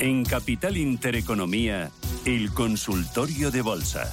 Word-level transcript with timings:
En 0.00 0.24
Capital 0.24 0.76
Intereconomía, 0.76 1.90
el 2.24 2.52
consultorio 2.52 3.50
de 3.50 3.62
bolsa. 3.62 4.12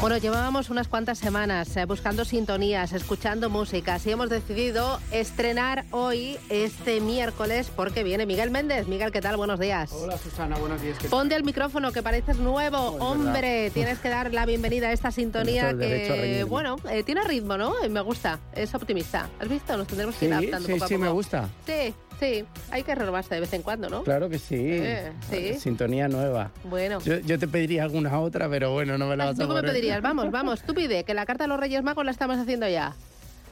Bueno, 0.00 0.18
llevábamos 0.18 0.68
unas 0.68 0.86
cuantas 0.86 1.16
semanas 1.16 1.74
eh, 1.78 1.86
buscando 1.86 2.26
sintonías, 2.26 2.92
escuchando 2.92 3.48
músicas 3.48 4.06
y 4.06 4.10
hemos 4.10 4.28
decidido 4.28 5.00
estrenar 5.10 5.86
hoy, 5.92 6.36
este 6.50 7.00
miércoles, 7.00 7.70
porque 7.74 8.04
viene 8.04 8.26
Miguel 8.26 8.50
Méndez. 8.50 8.86
Miguel, 8.86 9.12
¿qué 9.12 9.22
tal? 9.22 9.38
Buenos 9.38 9.58
días. 9.58 9.90
Hola 9.92 10.18
Susana, 10.18 10.58
buenos 10.58 10.82
días. 10.82 10.96
¿qué 10.98 11.04
tal? 11.04 11.10
Ponte 11.10 11.34
el 11.36 11.44
micrófono, 11.44 11.90
que 11.90 12.02
pareces 12.02 12.36
nuevo. 12.36 12.76
Oh, 12.76 12.96
es 12.96 13.00
Hombre, 13.02 13.70
tienes 13.70 13.98
que 13.98 14.10
dar 14.10 14.34
la 14.34 14.44
bienvenida 14.44 14.88
a 14.88 14.92
esta 14.92 15.10
sintonía 15.10 15.72
que, 15.74 16.44
bueno, 16.46 16.76
eh, 16.90 17.02
tiene 17.02 17.22
ritmo, 17.24 17.56
¿no? 17.56 17.72
Me 17.88 18.02
gusta, 18.02 18.40
es 18.54 18.74
optimista. 18.74 19.30
¿Has 19.40 19.48
visto? 19.48 19.74
Nos 19.74 19.86
tendremos 19.86 20.16
que 20.16 20.20
Sí, 20.20 20.26
ir 20.26 20.34
adaptando 20.34 20.66
sí, 20.66 20.72
poco 20.74 20.84
a 20.84 20.88
sí, 20.88 20.94
poco. 20.94 21.04
me 21.06 21.10
gusta. 21.12 21.48
Sí, 21.66 21.94
sí, 22.20 22.44
hay 22.70 22.82
que 22.82 22.94
renovarse 22.94 23.34
de 23.34 23.40
vez 23.40 23.52
en 23.52 23.62
cuando, 23.62 23.88
¿no? 23.88 24.02
Claro 24.04 24.28
que 24.28 24.38
sí. 24.38 24.56
Eh, 24.58 25.12
sí. 25.30 25.54
Sintonía 25.60 26.08
nueva. 26.08 26.50
Bueno. 26.64 27.00
Yo, 27.00 27.18
yo 27.20 27.38
te 27.38 27.46
pediría 27.48 27.82
alguna 27.84 28.18
otra, 28.20 28.48
pero 28.48 28.72
bueno, 28.72 28.96
no 28.98 29.06
me 29.06 29.16
la 29.16 29.26
vas 29.26 29.36
¿Tú 29.36 29.42
a 29.44 29.48
qué 29.48 29.54
me 29.54 29.62
pedirías? 29.62 30.00
Vamos, 30.02 30.30
vamos, 30.30 30.62
tú 30.62 30.74
pide, 30.74 31.04
que 31.04 31.14
la 31.14 31.26
carta 31.26 31.44
a 31.44 31.46
los 31.46 31.58
Reyes 31.60 31.82
Magos 31.82 32.04
la 32.04 32.10
estamos 32.10 32.38
haciendo 32.38 32.68
ya. 32.68 32.94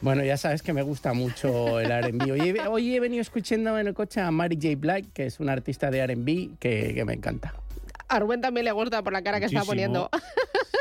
Bueno, 0.00 0.24
ya 0.24 0.36
sabes 0.36 0.62
que 0.62 0.72
me 0.72 0.82
gusta 0.82 1.12
mucho 1.12 1.78
el 1.78 1.90
R&B. 1.90 2.32
Hoy, 2.32 2.40
he- 2.58 2.66
hoy 2.68 2.96
he 2.96 3.00
venido 3.00 3.22
escuchando 3.22 3.78
en 3.78 3.86
el 3.86 3.94
coche 3.94 4.20
a 4.20 4.30
Mary 4.30 4.58
J. 4.60 4.74
Blige, 4.76 5.08
que 5.14 5.26
es 5.26 5.38
una 5.40 5.52
artista 5.52 5.90
de 5.90 5.98
R&B 6.00 6.50
que, 6.58 6.92
que 6.94 7.04
me 7.04 7.12
encanta. 7.12 7.54
A 8.08 8.18
Rubén 8.18 8.40
también 8.42 8.64
le 8.66 8.72
gusta 8.72 9.00
por 9.02 9.12
la 9.12 9.22
cara 9.22 9.38
que 9.40 9.46
está 9.46 9.64
poniendo. 9.64 10.10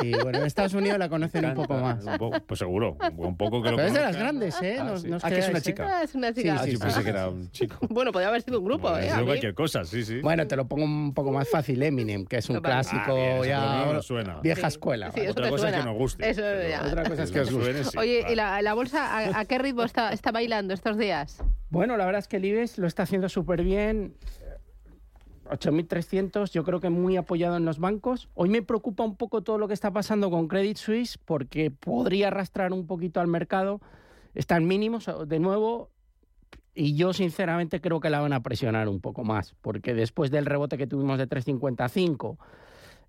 Sí, 0.02 0.12
bueno, 0.24 0.40
en 0.40 0.46
Estados 0.46 0.74
Unidos 0.74 0.98
la 1.00 1.10
conocen 1.10 1.46
un 1.46 1.54
poco 1.54 1.76
más. 1.76 2.04
Un 2.06 2.18
poco- 2.18 2.40
pues 2.46 2.60
seguro, 2.60 2.98
un 3.18 3.38
poco 3.38 3.62
que 3.62 3.70
lo 3.72 3.76
Pero 3.78 3.88
es 3.88 3.94
de 3.94 4.02
las 4.02 4.16
grandes, 4.16 4.62
¿eh? 4.62 4.78
Ah, 4.80 4.84
No- 4.84 4.98
sí. 4.98 5.08
no 5.10 5.18
Ah, 5.22 5.30
que 5.30 5.40
es 5.40 5.50
una 5.50 5.58
¿eh? 5.58 5.62
chica. 5.62 5.88
Ah, 5.90 6.04
es 6.04 6.16
una 6.16 6.34
chica. 6.34 6.54
Ah, 6.60 6.64
Sí, 6.64 6.72
yo 6.72 6.78
sí, 6.78 6.82
pensé 6.84 6.98
sí. 7.00 7.04
que 7.04 7.10
era 7.10 7.30
un 7.30 7.52
chico. 7.52 7.78
Bueno, 7.90 8.12
podría 8.12 8.30
haber 8.30 8.42
sido 8.42 8.60
un 8.60 8.66
grupo, 8.66 8.90
Bueno, 8.90 9.22
¿eh? 9.22 9.26
cualquier 9.26 9.54
cosa, 9.54 9.84
sí, 9.86 10.04
sí. 10.04 10.20
Bueno, 10.22 10.48
te 10.48 10.56
lo 10.56 10.66
pongo 10.68 10.84
un 10.86 11.14
poco 11.14 11.32
más 11.32 11.48
fácil, 11.50 11.82
Eminem, 11.84 12.26
que 12.26 12.38
es 12.38 12.50
un 12.50 12.60
clásico 12.62 13.12
Ah, 13.12 13.14
bien, 13.14 13.44
ya 13.44 13.86
menos 13.88 14.06
suena. 14.06 14.40
vieja 14.42 14.62
Sí. 14.62 14.68
escuela. 14.76 15.12
Sí, 15.12 15.20
vale. 15.20 15.24
eso 15.24 15.32
Otra 15.32 15.44
te 15.46 15.50
cosa 15.52 15.70
es 15.70 15.76
que 15.76 15.84
nos 15.84 15.96
guste. 15.98 16.30
Eso 16.30 16.42
ya. 16.42 16.82
Otra 16.86 17.04
cosa 17.10 17.24
es 17.24 17.32
que 17.32 17.40
os 17.42 17.52
nos 17.52 17.68
guste. 17.84 18.00
Oye. 18.00 18.26
¿y 18.32 18.36
la, 18.36 18.62
la 18.62 18.74
bolsa 18.74 19.06
a, 19.18 19.40
a 19.40 19.46
qué 19.46 19.58
ritmo 19.58 19.84
está, 19.84 20.12
está 20.14 20.32
bailando 20.32 20.74
estos 20.74 20.98
días? 20.98 21.44
Bueno, 21.70 21.96
la 21.98 22.06
verdad 22.06 22.20
es 22.20 22.28
que 22.28 22.38
el 22.38 22.46
IBEX 22.46 22.78
lo 22.80 22.88
está 22.88 23.04
haciendo 23.04 23.30
súper 23.30 23.64
bien. 23.64 24.14
8.300, 25.52 26.52
yo 26.52 26.64
creo 26.64 26.80
que 26.80 26.90
muy 26.90 27.18
apoyado 27.18 27.58
en 27.58 27.66
los 27.66 27.78
bancos. 27.80 28.30
Hoy 28.36 28.50
me 28.50 28.62
preocupa 28.62 29.04
un 29.04 29.16
poco 29.18 29.42
todo 29.42 29.58
lo 29.58 29.68
que 29.68 29.74
está 29.74 29.92
pasando 29.92 30.30
con 30.32 30.48
Credit 30.48 30.78
Suisse 30.78 31.18
porque 31.18 31.72
podría 31.72 32.28
arrastrar 32.28 32.72
un 32.74 32.88
poquito 32.88 33.20
al 33.20 33.28
mercado. 33.28 33.82
Están 34.34 34.66
mínimos 34.66 35.10
de 35.28 35.40
nuevo 35.40 35.90
y 36.74 36.96
yo 36.96 37.12
sinceramente 37.12 37.82
creo 37.82 38.00
que 38.00 38.10
la 38.10 38.22
van 38.22 38.32
a 38.32 38.42
presionar 38.42 38.88
un 38.88 39.02
poco 39.02 39.26
más 39.26 39.54
porque 39.62 39.94
después 39.94 40.32
del 40.32 40.46
rebote 40.46 40.78
que 40.78 40.88
tuvimos 40.88 41.18
de 41.18 41.28
3.55, 41.28 42.38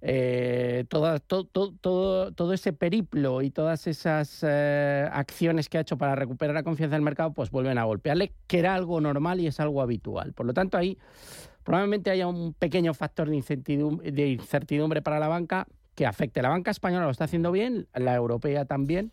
eh, 0.05 0.85
toda- 0.89 1.21
to- 1.21 1.45
to- 1.45 1.73
todo, 1.81 2.33
todo 2.33 2.53
ese 2.55 2.73
periplo 2.73 3.41
y 3.41 3.51
todas 3.51 3.87
esas 3.87 4.41
eh, 4.43 5.09
acciones 5.13 5.69
que 5.69 5.79
ha 5.79 5.83
hecho 5.83 5.97
para 5.97 6.17
recuperar 6.17 6.55
la 6.57 6.65
confianza 6.65 6.97
del 6.97 7.03
mercado, 7.05 7.33
pues 7.33 7.53
vuelven 7.53 7.79
a 7.79 7.85
golpearle, 7.85 8.33
que 8.49 8.59
era 8.59 8.75
algo 8.75 9.01
normal 9.01 9.39
y 9.39 9.47
es 9.47 9.61
algo 9.61 9.81
habitual. 9.81 10.33
Por 10.33 10.47
lo 10.47 10.55
tanto, 10.55 10.77
ahí 10.77 10.99
probablemente 11.65 12.11
haya 12.11 12.27
un 12.27 12.55
pequeño 12.55 12.95
factor 12.95 13.29
de 13.29 13.37
incertidumbre, 13.37 15.03
para 15.03 15.19
la 15.19 15.29
banca 15.29 15.67
que 15.95 16.07
afecte. 16.07 16.43
La 16.43 16.49
banca 16.49 16.71
española 16.71 17.05
lo 17.05 17.11
está 17.11 17.25
haciendo 17.25 17.53
bien, 17.53 17.87
la 17.95 18.15
europea 18.15 18.65
también. 18.65 19.13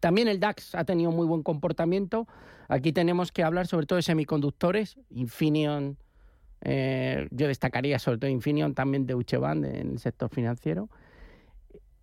También 0.00 0.28
el 0.28 0.40
DAX 0.40 0.74
ha 0.74 0.84
tenido 0.84 1.10
muy 1.10 1.26
buen 1.26 1.42
comportamiento. 1.42 2.26
Aquí 2.68 2.92
tenemos 2.92 3.32
que 3.32 3.42
hablar 3.42 3.66
sobre 3.66 3.86
todo 3.86 3.96
de 3.96 4.02
semiconductores, 4.02 4.98
Infineon, 5.10 5.98
eh, 6.66 7.28
yo 7.30 7.46
destacaría 7.46 7.98
sobre 7.98 8.18
todo 8.18 8.30
Infineon, 8.30 8.74
también 8.74 9.06
de 9.06 9.14
Band 9.14 9.66
en 9.66 9.90
el 9.92 9.98
sector 9.98 10.30
financiero. 10.30 10.88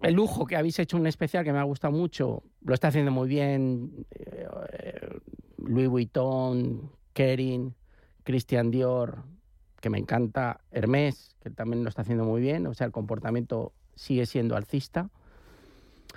El 0.02 0.14
lujo 0.14 0.46
que 0.46 0.56
habéis 0.56 0.80
hecho 0.80 0.98
un 0.98 1.08
especial 1.08 1.44
que 1.44 1.52
me 1.52 1.60
ha 1.60 1.64
gustado 1.64 1.94
mucho, 1.94 2.44
lo 2.64 2.74
está 2.74 2.88
haciendo 2.88 3.12
muy 3.12 3.28
bien 3.28 4.06
eh, 4.12 5.20
Louis 5.58 5.88
Vuitton, 5.88 6.92
Kering, 7.14 7.74
Christian 8.24 8.72
Dior, 8.72 9.24
que 9.80 9.90
me 9.90 9.98
encanta, 9.98 10.62
Hermès, 10.72 11.36
que 11.42 11.50
también 11.50 11.84
lo 11.84 11.90
está 11.90 12.04
haciendo 12.04 12.24
muy 12.24 12.42
bien, 12.42 12.68
o 12.68 12.74
sea, 12.74 12.86
el 12.86 12.94
comportamiento 12.94 13.74
sigue 13.96 14.26
siendo 14.26 14.56
alcista. 14.56 15.10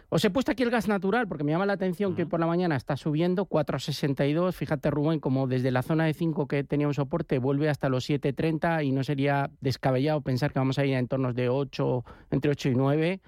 Os 0.09 0.25
he 0.25 0.31
puesto 0.31 0.53
aquí 0.53 0.63
el 0.63 0.71
gas 0.71 0.87
natural 0.87 1.27
porque 1.27 1.45
me 1.45 1.53
llama 1.53 1.67
la 1.67 1.73
atención 1.73 2.15
que 2.15 2.27
por 2.27 2.39
la 2.41 2.47
mañana 2.47 2.77
está 2.77 2.97
subiendo 2.97 3.47
4,62. 3.47 4.53
Fíjate, 4.53 4.91
Rubén, 4.91 5.19
como 5.19 5.47
desde 5.47 5.71
la 5.71 5.83
zona 5.83 6.05
de 6.05 6.15
5 6.15 6.47
que 6.47 6.63
tenía 6.63 6.87
un 6.87 6.95
soporte 6.95 7.39
vuelve 7.39 7.69
hasta 7.69 7.89
los 7.89 8.09
7,30 8.09 8.85
y 8.85 8.93
no 8.93 9.03
sería 9.03 9.51
descabellado 9.61 10.21
pensar 10.21 10.53
que 10.53 10.59
vamos 10.59 10.79
a 10.79 10.85
ir 10.85 10.95
a 10.95 10.99
entornos 10.99 11.35
de 11.35 11.49
8, 11.49 12.05
entre 12.31 12.51
8 12.51 12.69
y 12.71 12.75
9, 12.75 13.21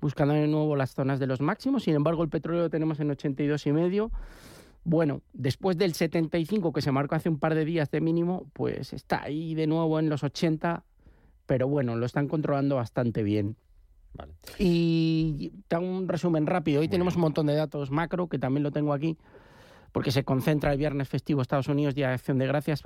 buscando 0.00 0.34
de 0.34 0.46
nuevo 0.46 0.76
las 0.76 0.94
zonas 0.94 1.18
de 1.18 1.26
los 1.26 1.40
máximos. 1.40 1.84
Sin 1.84 1.94
embargo, 1.94 2.22
el 2.22 2.28
petróleo 2.28 2.62
lo 2.62 2.70
tenemos 2.70 3.00
en 3.00 3.10
82,5. 3.10 4.10
Bueno, 4.84 5.22
después 5.32 5.78
del 5.78 5.94
75 5.94 6.72
que 6.72 6.82
se 6.82 6.92
marcó 6.92 7.14
hace 7.14 7.30
un 7.30 7.38
par 7.38 7.54
de 7.54 7.64
días 7.64 7.90
de 7.90 8.02
mínimo, 8.02 8.46
pues 8.52 8.92
está 8.92 9.22
ahí 9.22 9.54
de 9.54 9.66
nuevo 9.66 9.98
en 9.98 10.10
los 10.10 10.22
80, 10.22 10.84
pero 11.46 11.68
bueno, 11.68 11.96
lo 11.96 12.04
están 12.04 12.28
controlando 12.28 12.76
bastante 12.76 13.22
bien. 13.22 13.56
Vale. 14.12 14.34
Y 14.58 15.52
te 15.66 15.76
hago 15.76 15.86
un 15.86 16.06
resumen 16.06 16.46
rápido. 16.46 16.82
Hoy 16.82 16.88
tenemos 16.88 17.16
un 17.16 17.22
montón 17.22 17.46
de 17.46 17.54
datos 17.54 17.90
macro, 17.90 18.28
que 18.28 18.38
también 18.38 18.62
lo 18.62 18.70
tengo 18.70 18.92
aquí, 18.92 19.16
porque 19.90 20.10
se 20.10 20.22
concentra 20.22 20.72
el 20.72 20.78
viernes 20.78 21.08
festivo 21.08 21.40
Estados 21.40 21.68
Unidos, 21.68 21.94
Día 21.94 22.08
de 22.08 22.14
Acción 22.14 22.38
de 22.38 22.46
Gracias. 22.46 22.82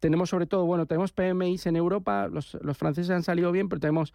Tenemos 0.00 0.28
sobre 0.28 0.46
todo, 0.46 0.66
bueno, 0.66 0.86
tenemos 0.86 1.12
PMIs 1.12 1.66
en 1.66 1.76
Europa, 1.76 2.28
los, 2.28 2.58
los 2.60 2.76
franceses 2.76 3.10
han 3.10 3.22
salido 3.22 3.52
bien, 3.52 3.68
pero 3.68 3.80
tenemos 3.80 4.12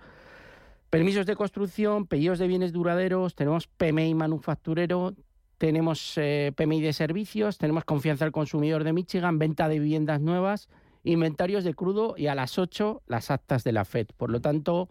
permisos 0.90 1.26
de 1.26 1.36
construcción, 1.36 2.06
pedidos 2.06 2.40
de 2.40 2.48
bienes 2.48 2.74
duraderos, 2.74 3.36
tenemos 3.36 3.68
PMI 3.68 4.14
manufacturero, 4.14 5.16
tenemos 5.58 6.14
eh, 6.18 6.52
PMI 6.56 6.82
de 6.82 6.94
servicios, 6.94 7.58
tenemos 7.58 7.86
confianza 7.86 8.26
del 8.26 8.32
consumidor 8.32 8.84
de 8.84 8.94
Michigan, 8.94 9.40
venta 9.40 9.68
de 9.68 9.80
viviendas 9.80 10.22
nuevas, 10.22 10.70
inventarios 11.04 11.64
de 11.64 11.74
crudo 11.74 12.16
y 12.18 12.28
a 12.28 12.36
las 12.36 12.58
8 12.58 13.02
las 13.08 13.32
actas 13.32 13.64
de 13.64 13.72
la 13.72 13.86
FED. 13.86 14.08
Por 14.18 14.30
lo 14.30 14.42
tanto, 14.42 14.90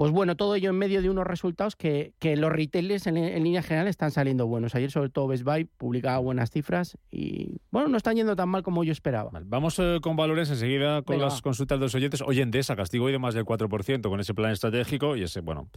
pues 0.00 0.12
bueno, 0.12 0.34
todo 0.34 0.54
ello 0.54 0.70
en 0.70 0.78
medio 0.78 1.02
de 1.02 1.10
unos 1.10 1.26
resultados 1.26 1.76
que, 1.76 2.14
que 2.18 2.34
los 2.34 2.50
retailers 2.50 3.06
en, 3.06 3.18
en 3.18 3.44
línea 3.44 3.62
general 3.62 3.86
están 3.86 4.10
saliendo 4.10 4.46
buenos. 4.46 4.74
Ayer 4.74 4.90
sobre 4.90 5.10
todo 5.10 5.26
Best 5.26 5.44
Buy 5.44 5.66
publicaba 5.66 6.16
buenas 6.20 6.50
cifras 6.50 6.96
y 7.10 7.58
bueno, 7.70 7.88
no 7.88 7.98
están 7.98 8.16
yendo 8.16 8.34
tan 8.34 8.48
mal 8.48 8.62
como 8.62 8.82
yo 8.82 8.92
esperaba. 8.92 9.28
Vale, 9.30 9.44
Vamos 9.46 9.78
eh, 9.78 9.98
con 10.00 10.16
valores 10.16 10.48
enseguida 10.48 11.02
con 11.02 11.16
Venga, 11.16 11.26
las 11.26 11.42
consultas 11.42 11.78
de 11.78 11.84
los 11.84 11.94
oyentes. 11.94 12.22
Hoy 12.22 12.40
Endesa, 12.40 12.76
castigo 12.76 13.04
hoy 13.04 13.12
de 13.12 13.18
más 13.18 13.34
del 13.34 13.44
4% 13.44 14.08
con 14.08 14.20
ese 14.20 14.32
plan 14.32 14.52
estratégico 14.52 15.16
y 15.16 15.24
ese, 15.24 15.40
bueno, 15.42 15.68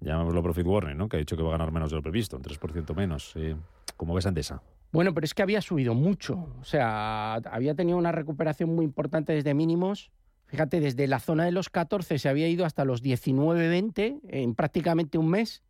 llamémoslo 0.00 0.42
profit 0.42 0.66
warning, 0.66 0.96
¿no? 0.96 1.08
Que 1.08 1.16
ha 1.16 1.18
dicho 1.18 1.36
que 1.36 1.42
va 1.42 1.50
a 1.50 1.52
ganar 1.52 1.72
menos 1.72 1.90
de 1.90 1.96
lo 1.96 2.02
previsto, 2.02 2.36
un 2.36 2.42
3% 2.42 2.94
menos. 2.94 3.32
Eh, 3.36 3.56
¿Cómo 3.96 4.14
ves 4.14 4.26
a 4.26 4.30
Endesa? 4.30 4.62
Bueno, 4.92 5.12
pero 5.12 5.24
es 5.24 5.34
que 5.34 5.42
había 5.42 5.60
subido 5.60 5.94
mucho. 5.94 6.48
O 6.60 6.64
sea, 6.64 7.34
había 7.34 7.74
tenido 7.74 7.98
una 7.98 8.12
recuperación 8.12 8.74
muy 8.74 8.84
importante 8.84 9.32
desde 9.32 9.52
mínimos. 9.54 10.10
Fíjate, 10.46 10.78
desde 10.78 11.08
la 11.08 11.18
zona 11.18 11.44
de 11.44 11.52
los 11.52 11.68
14 11.68 12.18
se 12.18 12.28
había 12.28 12.48
ido 12.48 12.64
hasta 12.64 12.84
los 12.84 13.02
19-20 13.02 14.20
en 14.28 14.54
prácticamente 14.54 15.18
un 15.18 15.30
mes. 15.30 15.64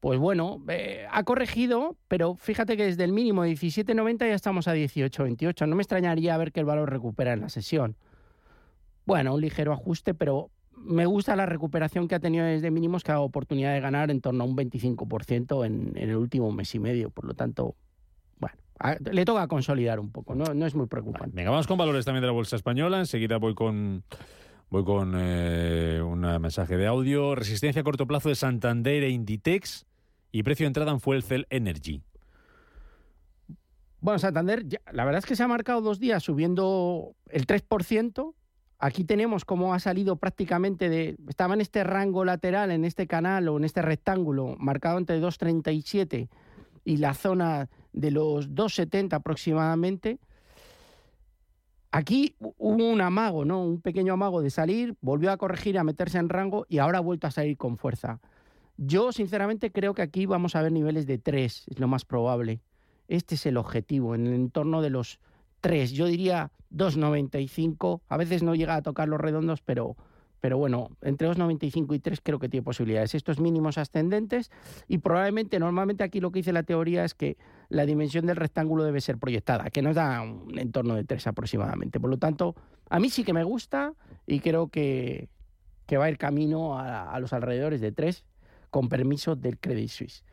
Pues 0.00 0.18
bueno, 0.18 0.64
eh, 0.68 1.06
ha 1.10 1.22
corregido, 1.24 1.96
pero 2.08 2.34
fíjate 2.34 2.76
que 2.76 2.84
desde 2.86 3.04
el 3.04 3.12
mínimo 3.12 3.42
de 3.44 3.50
17.90 3.50 4.20
ya 4.20 4.34
estamos 4.34 4.66
a 4.66 4.74
18.28. 4.74 5.68
No 5.68 5.76
me 5.76 5.82
extrañaría 5.82 6.36
ver 6.36 6.52
que 6.52 6.60
el 6.60 6.66
valor 6.66 6.90
recupera 6.90 7.34
en 7.34 7.42
la 7.42 7.48
sesión. 7.48 7.96
Bueno, 9.04 9.34
un 9.34 9.40
ligero 9.40 9.72
ajuste, 9.72 10.14
pero 10.14 10.50
me 10.76 11.06
gusta 11.06 11.36
la 11.36 11.46
recuperación 11.46 12.08
que 12.08 12.14
ha 12.14 12.20
tenido 12.20 12.44
desde 12.44 12.70
mínimos, 12.70 13.04
que 13.04 13.12
ha 13.12 13.14
dado 13.14 13.24
oportunidad 13.24 13.72
de 13.72 13.80
ganar 13.80 14.10
en 14.10 14.20
torno 14.20 14.44
a 14.44 14.46
un 14.46 14.56
25% 14.56 15.64
en, 15.66 15.92
en 15.96 16.10
el 16.10 16.16
último 16.16 16.50
mes 16.52 16.74
y 16.74 16.78
medio. 16.78 17.10
Por 17.10 17.24
lo 17.24 17.34
tanto, 17.34 17.76
bueno, 18.38 18.56
a- 18.78 18.96
le 19.10 19.24
toca 19.24 19.46
consolidar 19.48 20.00
un 20.00 20.10
poco, 20.10 20.34
no, 20.34 20.52
no 20.54 20.66
es 20.66 20.74
muy 20.74 20.86
preocupante. 20.86 21.36
Venga, 21.36 21.50
vamos 21.50 21.66
con 21.66 21.78
valores 21.78 22.04
también 22.04 22.22
de 22.22 22.26
la 22.26 22.32
bolsa 22.32 22.56
española. 22.56 22.98
Enseguida 22.98 23.36
voy 23.38 23.54
con 23.54 24.02
voy 24.70 24.84
con 24.84 25.12
eh, 25.16 26.00
un 26.02 26.20
mensaje 26.40 26.76
de 26.76 26.86
audio. 26.86 27.34
Resistencia 27.34 27.80
a 27.80 27.84
corto 27.84 28.06
plazo 28.06 28.28
de 28.30 28.34
Santander 28.34 29.02
e 29.04 29.10
Inditex 29.10 29.84
y 30.32 30.42
precio 30.42 30.64
de 30.64 30.68
entrada 30.68 30.90
en 30.92 31.00
Fuel 31.00 31.24
Energy. 31.50 32.00
Bueno, 34.00 34.18
Santander, 34.18 34.66
ya- 34.66 34.80
la 34.92 35.04
verdad 35.04 35.20
es 35.20 35.26
que 35.26 35.36
se 35.36 35.42
ha 35.42 35.48
marcado 35.48 35.80
dos 35.80 36.00
días 36.00 36.22
subiendo 36.24 37.14
el 37.28 37.46
3%. 37.46 38.34
Aquí 38.84 39.04
tenemos 39.04 39.44
cómo 39.44 39.74
ha 39.74 39.78
salido 39.78 40.16
prácticamente 40.16 40.88
de... 40.88 41.14
Estaba 41.28 41.54
en 41.54 41.60
este 41.60 41.84
rango 41.84 42.24
lateral, 42.24 42.72
en 42.72 42.84
este 42.84 43.06
canal 43.06 43.48
o 43.48 43.56
en 43.56 43.62
este 43.62 43.80
rectángulo, 43.80 44.56
marcado 44.58 44.98
entre 44.98 45.22
2,37 45.22 46.28
y 46.84 46.96
la 46.96 47.14
zona 47.14 47.68
de 47.92 48.10
los 48.10 48.50
2,70 48.50 49.12
aproximadamente. 49.12 50.18
Aquí 51.92 52.34
hu- 52.40 52.54
hubo 52.58 52.90
un 52.90 53.00
amago, 53.00 53.44
¿no? 53.44 53.62
Un 53.62 53.80
pequeño 53.80 54.14
amago 54.14 54.42
de 54.42 54.50
salir, 54.50 54.96
volvió 55.00 55.30
a 55.30 55.36
corregir, 55.36 55.78
a 55.78 55.84
meterse 55.84 56.18
en 56.18 56.28
rango 56.28 56.66
y 56.68 56.78
ahora 56.78 56.98
ha 56.98 57.02
vuelto 57.02 57.28
a 57.28 57.30
salir 57.30 57.56
con 57.56 57.76
fuerza. 57.76 58.18
Yo, 58.78 59.12
sinceramente, 59.12 59.70
creo 59.70 59.94
que 59.94 60.02
aquí 60.02 60.26
vamos 60.26 60.56
a 60.56 60.62
ver 60.62 60.72
niveles 60.72 61.06
de 61.06 61.18
3, 61.18 61.66
es 61.68 61.78
lo 61.78 61.86
más 61.86 62.04
probable. 62.04 62.62
Este 63.06 63.36
es 63.36 63.46
el 63.46 63.58
objetivo, 63.58 64.16
en 64.16 64.26
el 64.26 64.34
entorno 64.34 64.82
de 64.82 64.90
los 64.90 65.20
3, 65.62 65.92
yo 65.92 66.06
diría 66.06 66.52
2,95. 66.70 68.02
A 68.08 68.16
veces 68.18 68.42
no 68.42 68.54
llega 68.54 68.74
a 68.74 68.82
tocar 68.82 69.08
los 69.08 69.20
redondos, 69.20 69.62
pero, 69.62 69.96
pero 70.40 70.58
bueno, 70.58 70.90
entre 71.00 71.28
2,95 71.28 71.94
y 71.94 71.98
3 72.00 72.20
creo 72.22 72.38
que 72.38 72.50
tiene 72.50 72.64
posibilidades. 72.64 73.14
Estos 73.14 73.40
mínimos 73.40 73.78
ascendentes 73.78 74.50
y 74.88 74.98
probablemente, 74.98 75.58
normalmente 75.58 76.04
aquí 76.04 76.20
lo 76.20 76.30
que 76.30 76.40
dice 76.40 76.52
la 76.52 76.64
teoría 76.64 77.04
es 77.04 77.14
que 77.14 77.38
la 77.70 77.86
dimensión 77.86 78.26
del 78.26 78.36
rectángulo 78.36 78.84
debe 78.84 79.00
ser 79.00 79.16
proyectada, 79.16 79.70
que 79.70 79.80
nos 79.80 79.96
da 79.96 80.20
un 80.20 80.58
entorno 80.58 80.94
de 80.94 81.04
3 81.04 81.28
aproximadamente. 81.28 81.98
Por 81.98 82.10
lo 82.10 82.18
tanto, 82.18 82.54
a 82.90 82.98
mí 82.98 83.08
sí 83.08 83.24
que 83.24 83.32
me 83.32 83.44
gusta 83.44 83.94
y 84.26 84.40
creo 84.40 84.68
que, 84.68 85.30
que 85.86 85.96
va 85.96 86.04
a 86.06 86.10
ir 86.10 86.18
camino 86.18 86.78
a, 86.78 87.10
a 87.10 87.20
los 87.20 87.32
alrededores 87.32 87.80
de 87.80 87.92
3 87.92 88.24
con 88.68 88.88
permiso 88.88 89.36
del 89.36 89.58
Credit 89.58 89.88
Suisse. 89.88 90.24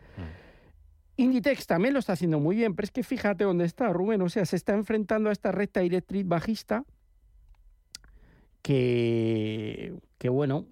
Inditex 1.19 1.67
también 1.67 1.93
lo 1.93 1.99
está 1.99 2.13
haciendo 2.13 2.39
muy 2.39 2.55
bien, 2.55 2.75
pero 2.75 2.85
es 2.85 2.91
que 2.91 3.03
fíjate 3.03 3.43
dónde 3.43 3.65
está, 3.65 3.91
Rubén. 3.91 4.21
O 4.21 4.29
sea, 4.29 4.45
se 4.45 4.55
está 4.55 4.73
enfrentando 4.73 5.27
a 5.29 5.33
esta 5.33 5.51
recta 5.51 5.81
directriz 5.81 6.25
bajista 6.25 6.85
que, 8.61 9.99
que 10.17 10.29
bueno, 10.29 10.65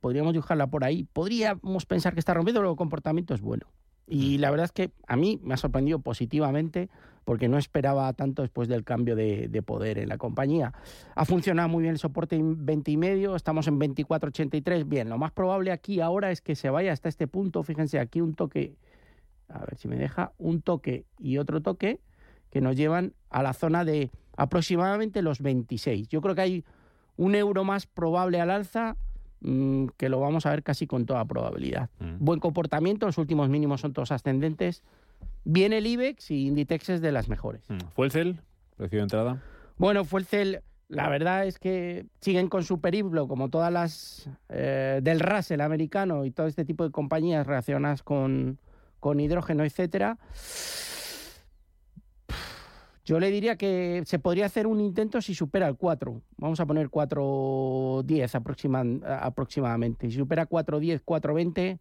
podríamos 0.00 0.32
dibujarla 0.32 0.66
por 0.66 0.82
ahí. 0.82 1.04
Podríamos 1.04 1.86
pensar 1.86 2.14
que 2.14 2.18
está 2.18 2.34
rompiendo, 2.34 2.62
pero 2.62 2.72
el 2.72 2.76
comportamiento 2.76 3.32
es 3.32 3.40
bueno. 3.40 3.68
Y 4.08 4.38
la 4.38 4.50
verdad 4.50 4.64
es 4.64 4.72
que 4.72 4.90
a 5.06 5.14
mí 5.14 5.38
me 5.44 5.54
ha 5.54 5.56
sorprendido 5.56 6.00
positivamente 6.00 6.88
porque 7.24 7.48
no 7.48 7.56
esperaba 7.56 8.12
tanto 8.12 8.42
después 8.42 8.66
del 8.66 8.82
cambio 8.82 9.14
de, 9.14 9.46
de 9.46 9.62
poder 9.62 9.98
en 9.98 10.08
la 10.08 10.18
compañía. 10.18 10.72
Ha 11.14 11.24
funcionado 11.24 11.68
muy 11.68 11.82
bien 11.82 11.92
el 11.92 12.00
soporte 12.00 12.34
en 12.34 12.66
20 12.66 12.90
y 12.90 12.96
medio, 12.96 13.36
estamos 13.36 13.68
en 13.68 13.78
24.83. 13.78 14.88
Bien, 14.88 15.08
lo 15.08 15.16
más 15.16 15.30
probable 15.30 15.70
aquí 15.70 16.00
ahora 16.00 16.32
es 16.32 16.40
que 16.40 16.56
se 16.56 16.70
vaya 16.70 16.92
hasta 16.92 17.08
este 17.08 17.28
punto. 17.28 17.62
Fíjense, 17.62 18.00
aquí 18.00 18.20
un 18.20 18.34
toque 18.34 18.74
a 19.48 19.60
ver 19.60 19.76
si 19.76 19.88
me 19.88 19.96
deja, 19.96 20.32
un 20.38 20.62
toque 20.62 21.04
y 21.18 21.38
otro 21.38 21.60
toque 21.60 22.00
que 22.50 22.60
nos 22.60 22.76
llevan 22.76 23.14
a 23.30 23.42
la 23.42 23.52
zona 23.52 23.84
de 23.84 24.10
aproximadamente 24.36 25.22
los 25.22 25.40
26. 25.40 26.08
Yo 26.08 26.20
creo 26.20 26.34
que 26.34 26.40
hay 26.40 26.64
un 27.16 27.34
euro 27.34 27.64
más 27.64 27.86
probable 27.86 28.40
al 28.40 28.50
alza 28.50 28.96
mmm, 29.40 29.86
que 29.96 30.08
lo 30.08 30.20
vamos 30.20 30.46
a 30.46 30.50
ver 30.50 30.62
casi 30.62 30.86
con 30.86 31.06
toda 31.06 31.24
probabilidad. 31.24 31.90
Mm. 31.98 32.24
Buen 32.24 32.40
comportamiento, 32.40 33.06
los 33.06 33.18
últimos 33.18 33.48
mínimos 33.48 33.80
son 33.80 33.92
todos 33.92 34.12
ascendentes. 34.12 34.82
Viene 35.44 35.78
el 35.78 35.86
IBEX 35.86 36.30
y 36.30 36.46
Inditex 36.46 36.88
es 36.90 37.00
de 37.00 37.12
las 37.12 37.28
mejores. 37.28 37.68
Mm. 37.68 37.78
¿Fue 37.94 38.06
el 38.06 38.12
CEL? 38.12 38.40
¿Precio 38.76 38.98
de 38.98 39.02
entrada? 39.02 39.42
Bueno, 39.78 40.04
fue 40.04 40.20
el 40.20 40.26
CEL. 40.26 40.62
La 40.88 41.08
verdad 41.08 41.46
es 41.46 41.58
que 41.58 42.06
siguen 42.20 42.48
con 42.48 42.62
su 42.62 42.80
periplo, 42.80 43.26
como 43.26 43.48
todas 43.48 43.72
las 43.72 44.30
eh, 44.48 45.00
del 45.02 45.18
Russell 45.18 45.60
americano 45.60 46.24
y 46.24 46.30
todo 46.30 46.46
este 46.46 46.64
tipo 46.64 46.84
de 46.84 46.92
compañías 46.92 47.44
relacionadas 47.44 48.04
con, 48.04 48.60
con 49.00 49.20
hidrógeno, 49.20 49.64
etcétera. 49.64 50.18
Yo 53.04 53.20
le 53.20 53.30
diría 53.30 53.56
que 53.56 54.02
se 54.04 54.18
podría 54.18 54.46
hacer 54.46 54.66
un 54.66 54.80
intento 54.80 55.20
si 55.22 55.32
supera 55.34 55.68
el 55.68 55.76
4. 55.76 56.22
Vamos 56.38 56.58
a 56.58 56.66
poner 56.66 56.88
4.10 56.88 58.34
aproxima, 58.34 58.82
aproximadamente. 59.20 60.10
Si 60.10 60.16
supera 60.16 60.48
4.10, 60.48 61.02
4.20, 61.04 61.78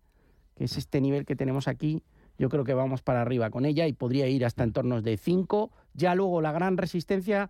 que 0.55 0.63
es 0.63 0.77
este 0.77 1.01
nivel 1.01 1.25
que 1.25 1.35
tenemos 1.35 1.67
aquí, 1.67 2.03
yo 2.37 2.49
creo 2.49 2.63
que 2.63 2.75
vamos 2.75 3.01
para 3.01 3.21
arriba 3.21 3.49
con 3.49 3.65
ella 3.65 3.87
y 3.87 3.93
podría 3.93 4.27
ir 4.27 4.45
hasta 4.45 4.63
entornos 4.63 5.03
de 5.03 5.17
5. 5.17 5.71
Ya 5.95 6.13
luego 6.13 6.41
la 6.41 6.51
gran 6.51 6.77
resistencia 6.77 7.49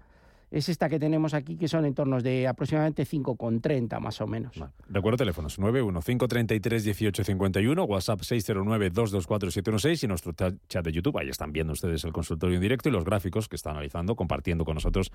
es 0.52 0.70
esta 0.70 0.88
que 0.90 1.00
tenemos 1.00 1.34
aquí, 1.34 1.58
que 1.58 1.68
son 1.68 1.86
entornos 1.86 2.22
de 2.24 2.48
aproximadamente 2.48 3.06
5,30 3.06 4.00
más 4.00 4.22
o 4.22 4.28
menos. 4.28 4.56
Recuerdo 4.88 5.18
teléfonos 5.18 5.60
915331851, 5.60 7.88
WhatsApp 7.88 8.22
609224716 8.22 10.04
y 10.04 10.08
nuestro 10.08 10.34
chat 10.34 10.86
de 10.86 10.92
YouTube. 10.92 11.18
Ahí 11.18 11.30
están 11.30 11.52
viendo 11.52 11.74
ustedes 11.74 12.04
el 12.04 12.14
consultorio 12.14 12.56
en 12.56 12.62
directo 12.62 12.90
y 12.90 12.92
los 12.92 13.06
gráficos 13.06 13.50
que 13.50 13.56
está 13.56 13.72
analizando, 13.72 14.16
compartiendo 14.16 14.66
con 14.66 14.76
nosotros 14.76 15.12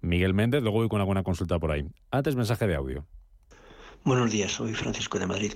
Miguel 0.00 0.32
Méndez. 0.34 0.62
Luego 0.62 0.78
voy 0.78 0.88
con 0.88 1.00
alguna 1.00 1.22
consulta 1.22 1.58
por 1.58 1.70
ahí. 1.70 1.86
Antes, 2.10 2.34
mensaje 2.36 2.66
de 2.66 2.74
audio. 2.74 3.06
Buenos 4.04 4.32
días, 4.32 4.50
soy 4.50 4.74
Francisco 4.74 5.20
de 5.20 5.28
Madrid. 5.28 5.52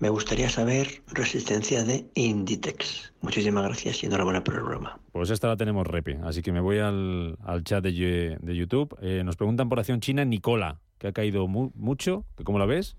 Me 0.00 0.10
gustaría 0.10 0.50
saber 0.50 1.02
resistencia 1.06 1.82
de 1.82 2.10
Inditex. 2.14 3.14
Muchísimas 3.22 3.64
gracias 3.64 4.02
y 4.02 4.06
enhorabuena 4.06 4.44
por 4.44 4.54
el 4.54 4.60
programa. 4.60 5.00
Pues 5.12 5.30
esta 5.30 5.48
la 5.48 5.56
tenemos 5.56 5.86
repe, 5.86 6.20
así 6.22 6.42
que 6.42 6.52
me 6.52 6.60
voy 6.60 6.78
al, 6.78 7.38
al 7.42 7.64
chat 7.64 7.82
de, 7.82 8.36
de 8.38 8.54
YouTube. 8.54 8.94
Eh, 9.00 9.22
nos 9.24 9.36
preguntan 9.36 9.70
por 9.70 9.78
acción 9.78 10.00
china 10.00 10.26
Nicola, 10.26 10.78
que 10.98 11.08
ha 11.08 11.12
caído 11.12 11.48
mu 11.48 11.70
mucho, 11.74 12.26
que 12.36 12.44
¿cómo 12.44 12.58
la 12.58 12.66
ves? 12.66 12.98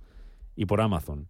Y 0.55 0.65
por 0.65 0.81
Amazon. 0.81 1.27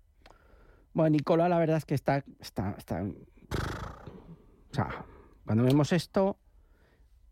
Bueno, 0.94 1.10
Nicola 1.10 1.50
la 1.50 1.60
verdad 1.60 1.76
es 1.76 1.86
que 1.86 1.96
está... 1.96 2.24
está, 2.40 2.76
está... 2.78 3.04
O 3.04 4.74
sea, 4.74 5.06
cuando 5.46 5.66
vemos 5.66 5.92
esto... 5.92 6.38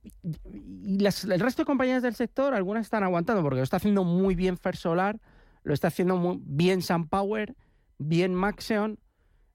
Y 0.03 0.99
las, 0.99 1.23
el 1.23 1.39
resto 1.39 1.61
de 1.61 1.65
compañías 1.65 2.03
del 2.03 2.15
sector, 2.15 2.53
algunas 2.53 2.85
están 2.85 3.03
aguantando 3.03 3.41
porque 3.41 3.57
lo 3.59 3.63
está 3.63 3.77
haciendo 3.77 4.03
muy 4.03 4.35
bien 4.35 4.57
First 4.57 4.81
Solar, 4.81 5.17
lo 5.63 5.73
está 5.73 5.87
haciendo 5.87 6.15
muy 6.15 6.39
bien 6.41 6.81
SunPower, 6.81 7.55
bien 7.97 8.33
Maxeon, 8.33 8.99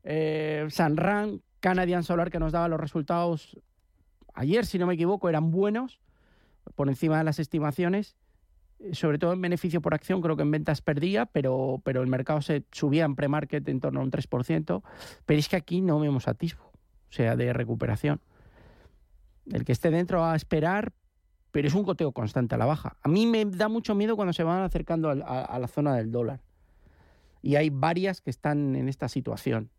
eh, 0.02 0.66
Sunrun, 0.70 1.42
Canadian 1.60 2.04
Solar, 2.04 2.30
que 2.30 2.38
nos 2.38 2.52
daba 2.52 2.68
los 2.68 2.80
resultados 2.80 3.58
ayer, 4.34 4.66
si 4.66 4.78
no 4.78 4.86
me 4.86 4.94
equivoco, 4.94 5.28
eran 5.28 5.50
buenos, 5.50 6.00
por 6.74 6.88
encima 6.88 7.18
de 7.18 7.24
las 7.24 7.38
estimaciones. 7.38 8.16
Sobre 8.92 9.18
todo 9.18 9.32
en 9.32 9.40
beneficio 9.40 9.80
por 9.80 9.94
acción, 9.94 10.20
creo 10.20 10.36
que 10.36 10.42
en 10.42 10.50
ventas 10.50 10.82
perdía, 10.82 11.26
pero, 11.26 11.80
pero 11.84 12.02
el 12.02 12.08
mercado 12.08 12.42
se 12.42 12.64
subía 12.72 13.04
en 13.04 13.14
pre-market 13.14 13.66
en 13.68 13.80
torno 13.80 14.00
a 14.00 14.02
un 14.02 14.10
3%. 14.10 14.82
Pero 15.24 15.38
es 15.38 15.48
que 15.48 15.56
aquí 15.56 15.80
no 15.80 16.00
vemos 16.00 16.28
atisbo, 16.28 16.64
o 16.64 17.12
sea, 17.12 17.36
de 17.36 17.52
recuperación. 17.52 18.20
El 19.50 19.64
que 19.64 19.72
esté 19.72 19.90
dentro 19.90 20.24
a 20.24 20.36
esperar, 20.36 20.92
pero 21.54 21.68
es 21.68 21.74
un 21.74 21.84
goteo 21.84 22.10
constante 22.10 22.56
a 22.56 22.58
la 22.58 22.66
baja. 22.66 22.96
A 23.00 23.08
mí 23.08 23.26
me 23.26 23.44
da 23.44 23.68
mucho 23.68 23.94
miedo 23.94 24.16
cuando 24.16 24.32
se 24.32 24.42
van 24.42 24.62
acercando 24.62 25.08
a, 25.08 25.12
a, 25.12 25.44
a 25.44 25.58
la 25.60 25.68
zona 25.68 25.94
del 25.94 26.10
dólar 26.10 26.40
y 27.42 27.54
hay 27.54 27.70
varias 27.70 28.20
que 28.20 28.30
están 28.30 28.74
en 28.74 28.88
esta 28.88 29.08
situación. 29.08 29.70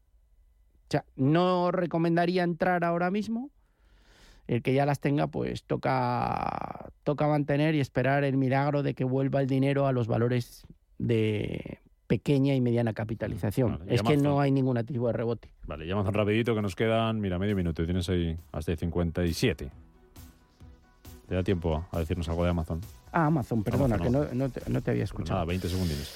O 0.84 0.92
sea, 0.92 1.04
no 1.18 1.72
recomendaría 1.72 2.44
entrar 2.44 2.86
ahora 2.86 3.12
mismo. 3.12 3.50
El 4.48 4.62
que 4.62 4.74
ya 4.74 4.86
las 4.86 5.02
tenga, 5.02 5.28
pues 5.28 5.66
toca, 5.66 6.94
toca 7.04 7.28
mantener 7.28 7.76
y 7.76 7.82
esperar 7.82 8.24
el 8.24 8.38
milagro 8.38 8.82
de 8.82 8.94
que 8.94 9.04
vuelva 9.04 9.42
el 9.42 9.48
dinero 9.48 9.86
a 9.86 9.92
los 9.92 10.08
valores 10.08 10.66
de 10.98 11.80
pequeña 12.08 12.56
y 12.56 12.62
mediana 12.62 12.94
capitalización. 12.94 13.80
Vale, 13.80 13.96
es 13.96 14.02
que 14.02 14.16
no 14.16 14.40
hay 14.40 14.52
ningún 14.54 14.78
atisbo 14.78 15.08
de 15.08 15.14
rebote. 15.14 15.52
Vale, 15.68 15.86
llamamos 15.86 16.14
rapidito 16.14 16.56
que 16.56 16.62
nos 16.62 16.74
quedan, 16.74 17.20
mira, 17.20 17.38
medio 17.38 17.54
minuto. 17.54 17.84
Tienes 17.84 18.08
ahí 18.08 18.38
hasta 18.54 18.78
57. 18.78 19.72
¿Te 21.28 21.36
da 21.36 21.44
tiempo 21.44 21.86
a 21.92 22.00
decirnos 22.00 22.30
algo 22.30 22.44
de 22.44 22.52
Amazon? 22.52 22.82
Ah, 23.12 23.26
Amazon, 23.26 23.64
perdona, 23.64 23.96
Amazon, 23.96 24.14
no. 24.14 24.22
que 24.28 24.36
no, 24.36 24.46
no, 24.46 24.50
te, 24.50 24.70
no, 24.70 24.82
te, 24.82 24.92
había 24.92 25.04
escuchado. 25.04 25.46
Pues 25.46 25.62
nada, 25.64 25.70
20 25.70 25.70
segundos. 25.70 26.14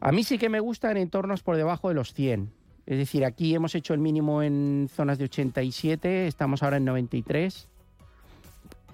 A 0.00 0.10
mí 0.10 0.24
sí 0.24 0.38
que 0.38 0.48
me 0.48 0.58
gusta 0.58 0.90
en 0.90 0.96
entornos 0.96 1.42
por 1.42 1.56
debajo 1.56 1.88
de 1.88 1.94
los 1.94 2.12
100. 2.12 2.52
Es 2.86 2.98
decir, 2.98 3.24
aquí 3.24 3.54
hemos 3.54 3.74
hecho 3.74 3.94
el 3.94 4.00
mínimo 4.00 4.42
en 4.42 4.90
zonas 4.92 5.18
de 5.18 5.24
87, 5.24 6.26
estamos 6.26 6.62
ahora 6.62 6.78
en 6.78 6.84
93. 6.84 7.68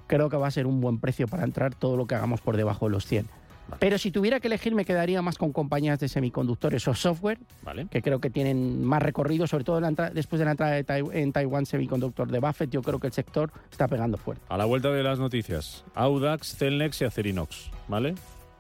Creo 0.07 0.29
que 0.29 0.37
va 0.37 0.47
a 0.47 0.51
ser 0.51 0.67
un 0.67 0.81
buen 0.81 0.99
precio 0.99 1.27
para 1.27 1.45
entrar 1.45 1.75
todo 1.75 1.97
lo 1.97 2.07
que 2.07 2.15
hagamos 2.15 2.41
por 2.43 2.57
debajo 2.57 2.87
de 2.87 2.93
los 2.93 3.07
100. 3.07 3.27
Vale. 3.69 3.79
Pero 3.81 3.99
si 3.99 4.11
tuviera 4.11 4.41
que 4.41 4.49
elegir, 4.49 4.75
me 4.75 4.85
quedaría 4.85 5.21
más 5.23 5.37
con 5.37 5.53
compañías 5.53 6.01
de 6.01 6.09
semiconductores 6.09 6.89
o 6.89 6.95
software, 6.95 7.39
vale. 7.63 7.87
que 7.91 8.03
creo 8.03 8.19
que 8.21 8.31
tienen 8.31 8.83
más 8.83 9.03
recorrido, 9.03 9.47
sobre 9.47 9.65
todo 9.65 9.81
después 10.13 10.39
de 10.39 10.45
la 10.45 10.53
entrada 10.53 10.73
de 10.73 10.85
Tai 10.85 11.05
en 11.13 11.33
Taiwán 11.33 11.67
Semiconductor 11.67 12.31
de 12.31 12.39
Buffett. 12.39 12.71
Yo 12.71 12.83
creo 12.83 12.99
que 12.99 13.09
el 13.09 13.13
sector 13.13 13.51
está 13.71 13.87
pegando 13.87 14.17
fuerte. 14.17 14.43
A 14.49 14.57
la 14.57 14.65
vuelta 14.65 14.91
de 14.91 15.03
las 15.03 15.19
noticias, 15.19 15.85
Audax, 15.95 16.57
Celnex 16.57 17.01
y 17.03 17.05
Acerinox, 17.05 17.71
¿vale? 17.89 18.15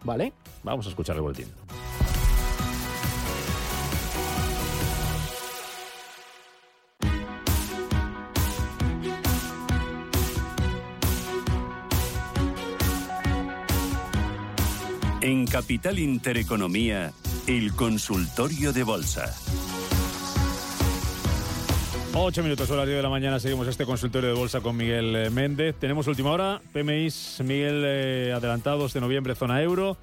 Vale. 0.04 0.32
Vamos 0.62 0.86
a 0.86 0.90
escuchar 0.90 1.16
el 1.16 1.22
boletín. 1.22 1.46
En 15.20 15.46
Capital 15.46 15.98
Intereconomía, 15.98 17.12
el 17.48 17.72
consultorio 17.74 18.72
de 18.72 18.84
bolsa. 18.84 19.34
Ocho 22.14 22.44
minutos, 22.44 22.70
a 22.70 22.76
las 22.76 22.86
10 22.86 22.98
de 22.98 23.02
la 23.02 23.08
mañana, 23.08 23.40
seguimos 23.40 23.66
este 23.66 23.84
consultorio 23.84 24.28
de 24.28 24.36
bolsa 24.36 24.60
con 24.60 24.76
Miguel 24.76 25.32
Méndez. 25.32 25.74
Tenemos 25.74 26.06
última 26.06 26.30
hora, 26.30 26.62
PMIs, 26.72 27.42
Miguel, 27.44 27.82
eh, 27.84 28.32
adelantados 28.32 28.94
de 28.94 29.00
noviembre, 29.00 29.34
zona 29.34 29.60
euro. 29.60 29.96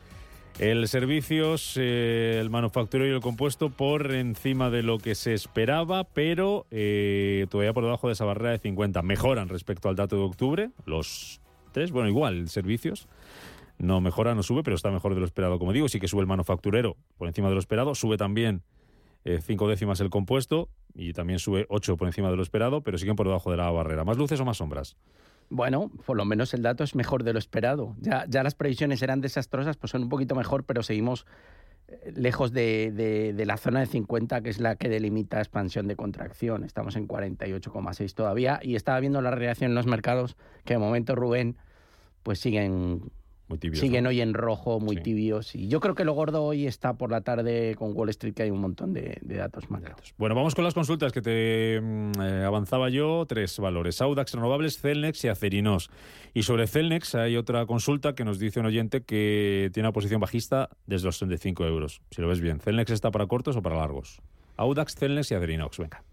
El 0.59 0.85
servicios, 0.89 1.75
eh, 1.77 2.37
el 2.41 2.49
manufacturero 2.49 3.09
y 3.09 3.15
el 3.15 3.21
compuesto 3.21 3.69
por 3.69 4.11
encima 4.11 4.69
de 4.69 4.83
lo 4.83 4.97
que 4.97 5.15
se 5.15 5.33
esperaba, 5.33 6.03
pero 6.03 6.65
eh, 6.71 7.47
todavía 7.49 7.71
por 7.71 7.85
debajo 7.85 8.07
de 8.07 8.13
esa 8.13 8.25
barrera 8.25 8.51
de 8.51 8.59
50. 8.59 9.01
Mejoran 9.01 9.47
respecto 9.47 9.87
al 9.87 9.95
dato 9.95 10.17
de 10.17 10.23
octubre, 10.23 10.71
los 10.85 11.39
tres, 11.71 11.91
bueno, 11.91 12.09
igual, 12.09 12.49
servicios 12.49 13.07
no 13.77 14.01
mejora, 14.01 14.35
no 14.35 14.43
sube, 14.43 14.63
pero 14.63 14.75
está 14.75 14.91
mejor 14.91 15.13
de 15.13 15.19
lo 15.19 15.25
esperado. 15.25 15.59
Como 15.59 15.73
digo, 15.73 15.87
sí 15.89 15.99
que 15.99 16.07
sube 16.07 16.21
el 16.21 16.27
manufacturero 16.27 16.97
por 17.17 17.27
encima 17.27 17.49
de 17.49 17.55
lo 17.55 17.59
esperado, 17.59 17.95
sube 17.95 18.17
también 18.17 18.63
eh, 19.25 19.39
cinco 19.41 19.67
décimas 19.67 19.99
el 20.01 20.09
compuesto 20.09 20.69
y 20.93 21.13
también 21.13 21.39
sube 21.39 21.65
ocho 21.69 21.97
por 21.97 22.07
encima 22.07 22.29
de 22.29 22.37
lo 22.37 22.43
esperado, 22.43 22.81
pero 22.81 22.97
siguen 22.97 23.15
por 23.15 23.27
debajo 23.27 23.51
de 23.51 23.57
la 23.57 23.69
barrera. 23.71 24.05
¿Más 24.05 24.17
luces 24.17 24.39
o 24.39 24.45
más 24.45 24.57
sombras? 24.57 24.95
Bueno, 25.49 25.91
por 26.05 26.17
lo 26.17 26.25
menos 26.25 26.53
el 26.53 26.61
dato 26.61 26.83
es 26.83 26.95
mejor 26.95 27.23
de 27.23 27.33
lo 27.33 27.39
esperado. 27.39 27.95
Ya, 27.99 28.25
ya 28.27 28.43
las 28.43 28.55
previsiones 28.55 29.01
eran 29.01 29.21
desastrosas, 29.21 29.77
pues 29.77 29.91
son 29.91 30.03
un 30.03 30.09
poquito 30.09 30.35
mejor, 30.35 30.63
pero 30.63 30.81
seguimos 30.81 31.25
eh, 31.87 32.13
lejos 32.15 32.51
de, 32.51 32.91
de, 32.91 33.33
de, 33.33 33.45
la 33.45 33.57
zona 33.57 33.81
de 33.81 33.85
50, 33.85 34.41
que 34.41 34.49
es 34.49 34.59
la 34.59 34.75
que 34.75 34.89
delimita 34.89 35.39
expansión 35.39 35.87
de 35.87 35.95
contracción. 35.95 36.63
Estamos 36.63 36.95
en 36.95 37.07
48,6 37.07 38.13
todavía 38.13 38.59
y 38.61 38.75
estaba 38.75 38.99
viendo 38.99 39.21
la 39.21 39.31
reacción 39.31 39.71
en 39.71 39.75
los 39.75 39.85
mercados, 39.85 40.35
que 40.65 40.75
de 40.75 40.79
momento 40.79 41.15
Rubén, 41.15 41.57
pues 42.23 42.39
siguen 42.39 43.11
muy 43.47 43.59
tibios, 43.59 43.79
siguen 43.79 44.05
¿no? 44.05 44.09
hoy 44.09 44.21
en 44.21 44.33
rojo, 44.33 44.79
muy 44.79 44.95
Sí. 44.97 45.03
tibios. 45.03 45.53
Y 45.55 45.67
yo 45.67 45.79
creo 45.79 45.93
que 45.93 46.03
lo 46.03 46.13
gordo 46.13 46.43
hoy 46.43 46.65
está 46.65 46.93
por 46.93 47.11
la 47.11 47.21
tarde 47.21 47.75
con 47.77 47.95
Wall 47.95 48.09
Street, 48.09 48.33
que 48.33 48.43
hay 48.43 48.49
un 48.49 48.59
montón 48.59 48.93
de, 48.93 49.19
de 49.21 49.35
datos 49.35 49.69
macros. 49.69 50.13
Bueno, 50.17 50.33
vamos 50.35 50.55
con 50.55 50.63
las 50.63 50.73
consultas 50.73 51.11
que 51.11 51.21
te 51.21 51.79
mm, 51.81 52.11
eh, 52.21 52.43
avanzaba 52.43 52.89
yo. 52.89 53.25
Tres 53.27 53.59
valores. 53.59 54.01
Audax 54.01 54.33
Renovables, 54.33 54.79
Celnex 54.79 55.23
y 55.25 55.27
Acerinos. 55.27 55.91
Y 56.33 56.43
sobre 56.43 56.65
Celnex 56.67 57.13
hay 57.15 57.37
otra 57.37 57.65
consulta 57.65 58.15
que 58.15 58.25
nos 58.25 58.39
dice 58.39 58.59
un 58.59 58.65
oyente 58.65 59.03
que 59.03 59.69
tiene 59.73 59.87
una 59.89 59.93
posición 59.93 60.19
bajista 60.19 60.69
desde 60.87 61.05
los 61.05 61.17
35 61.19 61.65
euros. 61.65 62.01
Si 62.11 62.21
lo 62.21 62.27
ves 62.27 62.41
bien. 62.41 62.59
¿Celnex 62.59 62.91
está 62.91 63.11
para 63.11 63.27
cortos 63.27 63.55
o 63.55 63.61
para 63.61 63.75
largos? 63.75 64.21
Audax, 64.57 64.95
Celnex 64.95 65.29
y 65.31 65.35
Acerinox. 65.35 65.77
Venga. 65.77 66.03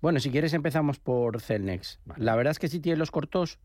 Bueno, 0.00 0.18
si 0.20 0.30
quieres 0.30 0.54
empezamos 0.54 0.98
por 0.98 1.40
Celnex. 1.40 2.00
La 2.16 2.34
verdad 2.34 2.52
es 2.52 2.58
que 2.58 2.68
si 2.68 2.80
tiene 2.80 2.98
los 2.98 3.10
cortos, 3.10 3.58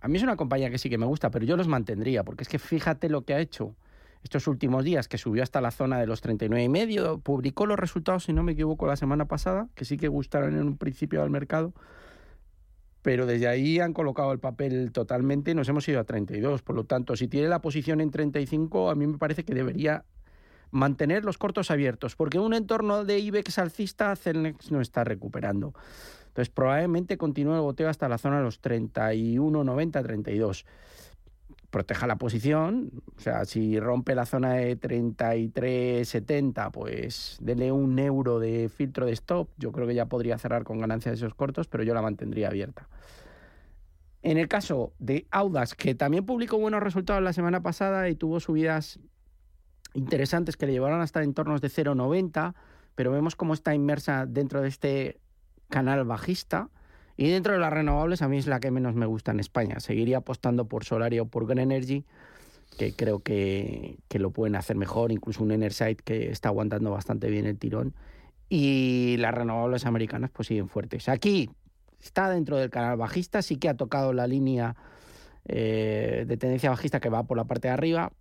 a 0.00 0.08
mí 0.08 0.16
es 0.16 0.22
una 0.22 0.36
compañía 0.36 0.70
que 0.70 0.78
sí 0.78 0.90
que 0.90 0.98
me 0.98 1.06
gusta, 1.06 1.30
pero 1.30 1.44
yo 1.44 1.56
los 1.56 1.68
mantendría, 1.68 2.24
porque 2.24 2.42
es 2.42 2.48
que 2.48 2.58
fíjate 2.58 3.08
lo 3.08 3.22
que 3.22 3.34
ha 3.34 3.40
hecho 3.40 3.74
estos 4.22 4.46
últimos 4.46 4.84
días, 4.84 5.08
que 5.08 5.18
subió 5.18 5.42
hasta 5.42 5.60
la 5.60 5.70
zona 5.70 5.98
de 5.98 6.06
los 6.06 6.20
39 6.20 6.62
y 6.62 6.68
medio, 6.68 7.18
publicó 7.18 7.66
los 7.66 7.78
resultados, 7.78 8.24
si 8.24 8.32
no 8.32 8.42
me 8.42 8.52
equivoco, 8.52 8.86
la 8.86 8.96
semana 8.96 9.26
pasada, 9.26 9.68
que 9.74 9.84
sí 9.84 9.96
que 9.96 10.08
gustaron 10.08 10.56
en 10.56 10.62
un 10.62 10.76
principio 10.76 11.22
al 11.22 11.30
mercado, 11.30 11.72
pero 13.02 13.26
desde 13.26 13.48
ahí 13.48 13.80
han 13.80 13.92
colocado 13.92 14.32
el 14.32 14.38
papel 14.38 14.92
totalmente 14.92 15.50
y 15.50 15.54
nos 15.54 15.68
hemos 15.68 15.86
ido 15.88 15.98
a 15.98 16.04
32. 16.04 16.62
Por 16.62 16.76
lo 16.76 16.84
tanto, 16.84 17.16
si 17.16 17.26
tiene 17.26 17.48
la 17.48 17.60
posición 17.60 18.00
en 18.00 18.12
35, 18.12 18.90
a 18.90 18.94
mí 18.94 19.08
me 19.08 19.18
parece 19.18 19.44
que 19.44 19.54
debería 19.54 20.04
mantener 20.70 21.24
los 21.24 21.36
cortos 21.36 21.70
abiertos, 21.70 22.14
porque 22.14 22.38
un 22.38 22.54
entorno 22.54 23.04
de 23.04 23.18
IBEX 23.18 23.58
alcista, 23.58 24.14
Celnex 24.14 24.70
no 24.70 24.80
está 24.80 25.04
recuperando. 25.04 25.74
Entonces, 26.32 26.48
probablemente 26.48 27.18
continúe 27.18 27.56
el 27.56 27.60
goteo 27.60 27.90
hasta 27.90 28.08
la 28.08 28.16
zona 28.16 28.38
de 28.38 28.44
los 28.44 28.60
31, 28.60 29.64
90, 29.64 30.02
32. 30.02 30.64
Proteja 31.68 32.06
la 32.06 32.16
posición, 32.16 32.90
o 33.18 33.20
sea, 33.20 33.44
si 33.44 33.78
rompe 33.78 34.14
la 34.14 34.24
zona 34.24 34.54
de 34.54 34.76
33, 34.76 36.08
70, 36.08 36.70
pues 36.70 37.36
dele 37.42 37.70
un 37.70 37.98
euro 37.98 38.38
de 38.38 38.70
filtro 38.70 39.04
de 39.04 39.12
stop. 39.12 39.50
Yo 39.58 39.72
creo 39.72 39.86
que 39.86 39.94
ya 39.94 40.06
podría 40.06 40.38
cerrar 40.38 40.64
con 40.64 40.78
ganancias 40.78 41.16
esos 41.16 41.34
cortos, 41.34 41.68
pero 41.68 41.84
yo 41.84 41.92
la 41.92 42.00
mantendría 42.00 42.48
abierta. 42.48 42.88
En 44.22 44.38
el 44.38 44.48
caso 44.48 44.94
de 44.98 45.26
Audax, 45.30 45.74
que 45.74 45.94
también 45.94 46.24
publicó 46.24 46.56
buenos 46.58 46.82
resultados 46.82 47.22
la 47.22 47.34
semana 47.34 47.62
pasada 47.62 48.08
y 48.08 48.14
tuvo 48.14 48.40
subidas 48.40 48.98
interesantes 49.92 50.56
que 50.56 50.64
le 50.64 50.72
llevaron 50.72 51.02
hasta 51.02 51.22
entornos 51.22 51.60
de 51.60 51.68
0,90, 51.68 52.54
pero 52.94 53.12
vemos 53.12 53.36
cómo 53.36 53.52
está 53.52 53.74
inmersa 53.74 54.24
dentro 54.24 54.62
de 54.62 54.68
este 54.68 55.21
canal 55.72 56.04
bajista. 56.04 56.68
Y 57.16 57.28
dentro 57.30 57.54
de 57.54 57.58
las 57.58 57.72
renovables, 57.72 58.22
a 58.22 58.28
mí 58.28 58.38
es 58.38 58.46
la 58.46 58.60
que 58.60 58.70
menos 58.70 58.94
me 58.94 59.06
gusta 59.06 59.32
en 59.32 59.40
España. 59.40 59.80
Seguiría 59.80 60.18
apostando 60.18 60.66
por 60.66 60.84
Solaria 60.84 61.22
o 61.22 61.26
por 61.26 61.46
Green 61.46 61.72
Energy, 61.72 62.04
que 62.78 62.94
creo 62.94 63.20
que, 63.20 63.98
que 64.08 64.18
lo 64.18 64.30
pueden 64.30 64.54
hacer 64.54 64.76
mejor, 64.76 65.10
incluso 65.10 65.42
un 65.42 65.50
Enerside 65.50 65.96
que 65.96 66.30
está 66.30 66.50
aguantando 66.50 66.90
bastante 66.90 67.28
bien 67.30 67.46
el 67.46 67.58
tirón. 67.58 67.94
Y 68.48 69.16
las 69.18 69.34
renovables 69.34 69.86
americanas 69.86 70.30
pues 70.30 70.48
siguen 70.48 70.68
fuertes. 70.68 71.08
Aquí 71.08 71.50
está 72.00 72.28
dentro 72.28 72.56
del 72.58 72.70
canal 72.70 72.96
bajista, 72.96 73.42
sí 73.42 73.56
que 73.56 73.68
ha 73.68 73.76
tocado 73.76 74.12
la 74.12 74.26
línea 74.26 74.76
eh, 75.46 76.24
de 76.26 76.36
tendencia 76.36 76.70
bajista 76.70 77.00
que 77.00 77.08
va 77.08 77.24
por 77.24 77.36
la 77.36 77.44
parte 77.44 77.68
de 77.68 77.74
arriba, 77.74 78.12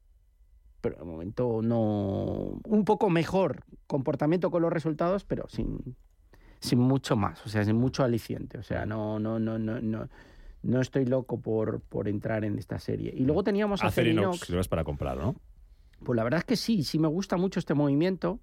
pero 0.79 0.97
de 0.97 1.05
momento 1.05 1.61
no. 1.61 2.59
Un 2.65 2.85
poco 2.85 3.09
mejor 3.09 3.63
comportamiento 3.87 4.51
con 4.51 4.61
los 4.61 4.71
resultados, 4.71 5.25
pero 5.25 5.47
sin, 5.49 5.95
sin 6.61 6.79
mucho 6.79 7.15
más, 7.17 7.43
o 7.45 7.49
sea, 7.49 7.65
sin 7.65 7.75
mucho 7.75 8.03
aliciente. 8.03 8.59
O 8.59 8.63
sea, 8.63 8.85
no, 8.85 9.19
no, 9.19 9.39
no, 9.39 9.57
no, 9.57 9.81
no, 9.81 10.07
no 10.61 10.79
estoy 10.79 11.05
loco 11.05 11.41
por, 11.41 11.81
por 11.81 12.07
entrar 12.07 12.45
en 12.45 12.57
esta 12.59 12.77
serie. 12.79 13.11
Y 13.15 13.25
luego 13.25 13.43
teníamos 13.43 13.83
a 13.83 13.87
Acerinox, 13.87 14.43
Acerinox. 14.43 14.51
ves 14.51 14.67
para 14.67 14.83
comprar, 14.83 15.17
¿no? 15.17 15.35
Pues 16.03 16.15
la 16.15 16.23
verdad 16.23 16.37
es 16.37 16.45
que 16.45 16.55
sí, 16.55 16.83
sí 16.83 16.99
me 16.99 17.07
gusta 17.07 17.35
mucho 17.35 17.59
este 17.59 17.73
movimiento. 17.73 18.39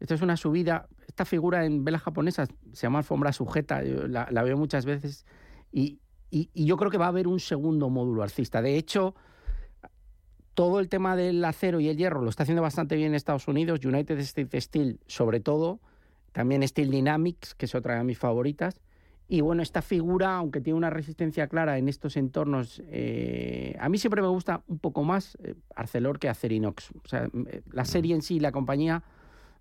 Esto 0.00 0.14
es 0.14 0.22
una 0.22 0.36
subida. 0.36 0.86
Esta 1.08 1.24
figura 1.24 1.64
en 1.64 1.82
vela 1.82 1.98
japonesa 1.98 2.46
se 2.46 2.82
llama 2.82 2.98
alfombra 2.98 3.32
sujeta, 3.32 3.82
yo 3.82 4.06
la, 4.06 4.28
la 4.30 4.42
veo 4.42 4.58
muchas 4.58 4.84
veces. 4.84 5.24
Y, 5.72 5.98
y, 6.30 6.50
y 6.52 6.66
yo 6.66 6.76
creo 6.76 6.90
que 6.90 6.98
va 6.98 7.06
a 7.06 7.08
haber 7.08 7.26
un 7.26 7.40
segundo 7.40 7.88
módulo 7.88 8.22
alcista. 8.22 8.60
De 8.60 8.76
hecho, 8.76 9.14
todo 10.52 10.78
el 10.78 10.90
tema 10.90 11.16
del 11.16 11.42
acero 11.42 11.80
y 11.80 11.88
el 11.88 11.96
hierro 11.96 12.20
lo 12.20 12.28
está 12.28 12.42
haciendo 12.42 12.60
bastante 12.60 12.96
bien 12.96 13.14
Estados 13.14 13.48
Unidos, 13.48 13.82
United 13.82 14.18
States 14.18 14.64
Steel 14.64 15.00
sobre 15.06 15.40
todo, 15.40 15.80
también 16.32 16.66
Steel 16.66 16.90
Dynamics, 16.90 17.54
que 17.54 17.66
es 17.66 17.74
otra 17.74 17.98
de 17.98 18.04
mis 18.04 18.18
favoritas. 18.18 18.80
Y 19.28 19.42
bueno, 19.42 19.62
esta 19.62 19.80
figura, 19.80 20.36
aunque 20.36 20.60
tiene 20.60 20.76
una 20.76 20.90
resistencia 20.90 21.46
clara 21.46 21.78
en 21.78 21.88
estos 21.88 22.16
entornos, 22.16 22.82
eh, 22.86 23.76
a 23.78 23.88
mí 23.88 23.96
siempre 23.96 24.22
me 24.22 24.28
gusta 24.28 24.64
un 24.66 24.80
poco 24.80 25.04
más 25.04 25.38
eh, 25.44 25.54
Arcelor 25.76 26.18
que 26.18 26.28
Acerinox. 26.28 26.90
O 26.90 27.08
sea, 27.08 27.28
eh, 27.46 27.62
la 27.70 27.84
serie 27.84 28.14
en 28.16 28.22
sí, 28.22 28.40
la 28.40 28.50
compañía, 28.50 29.04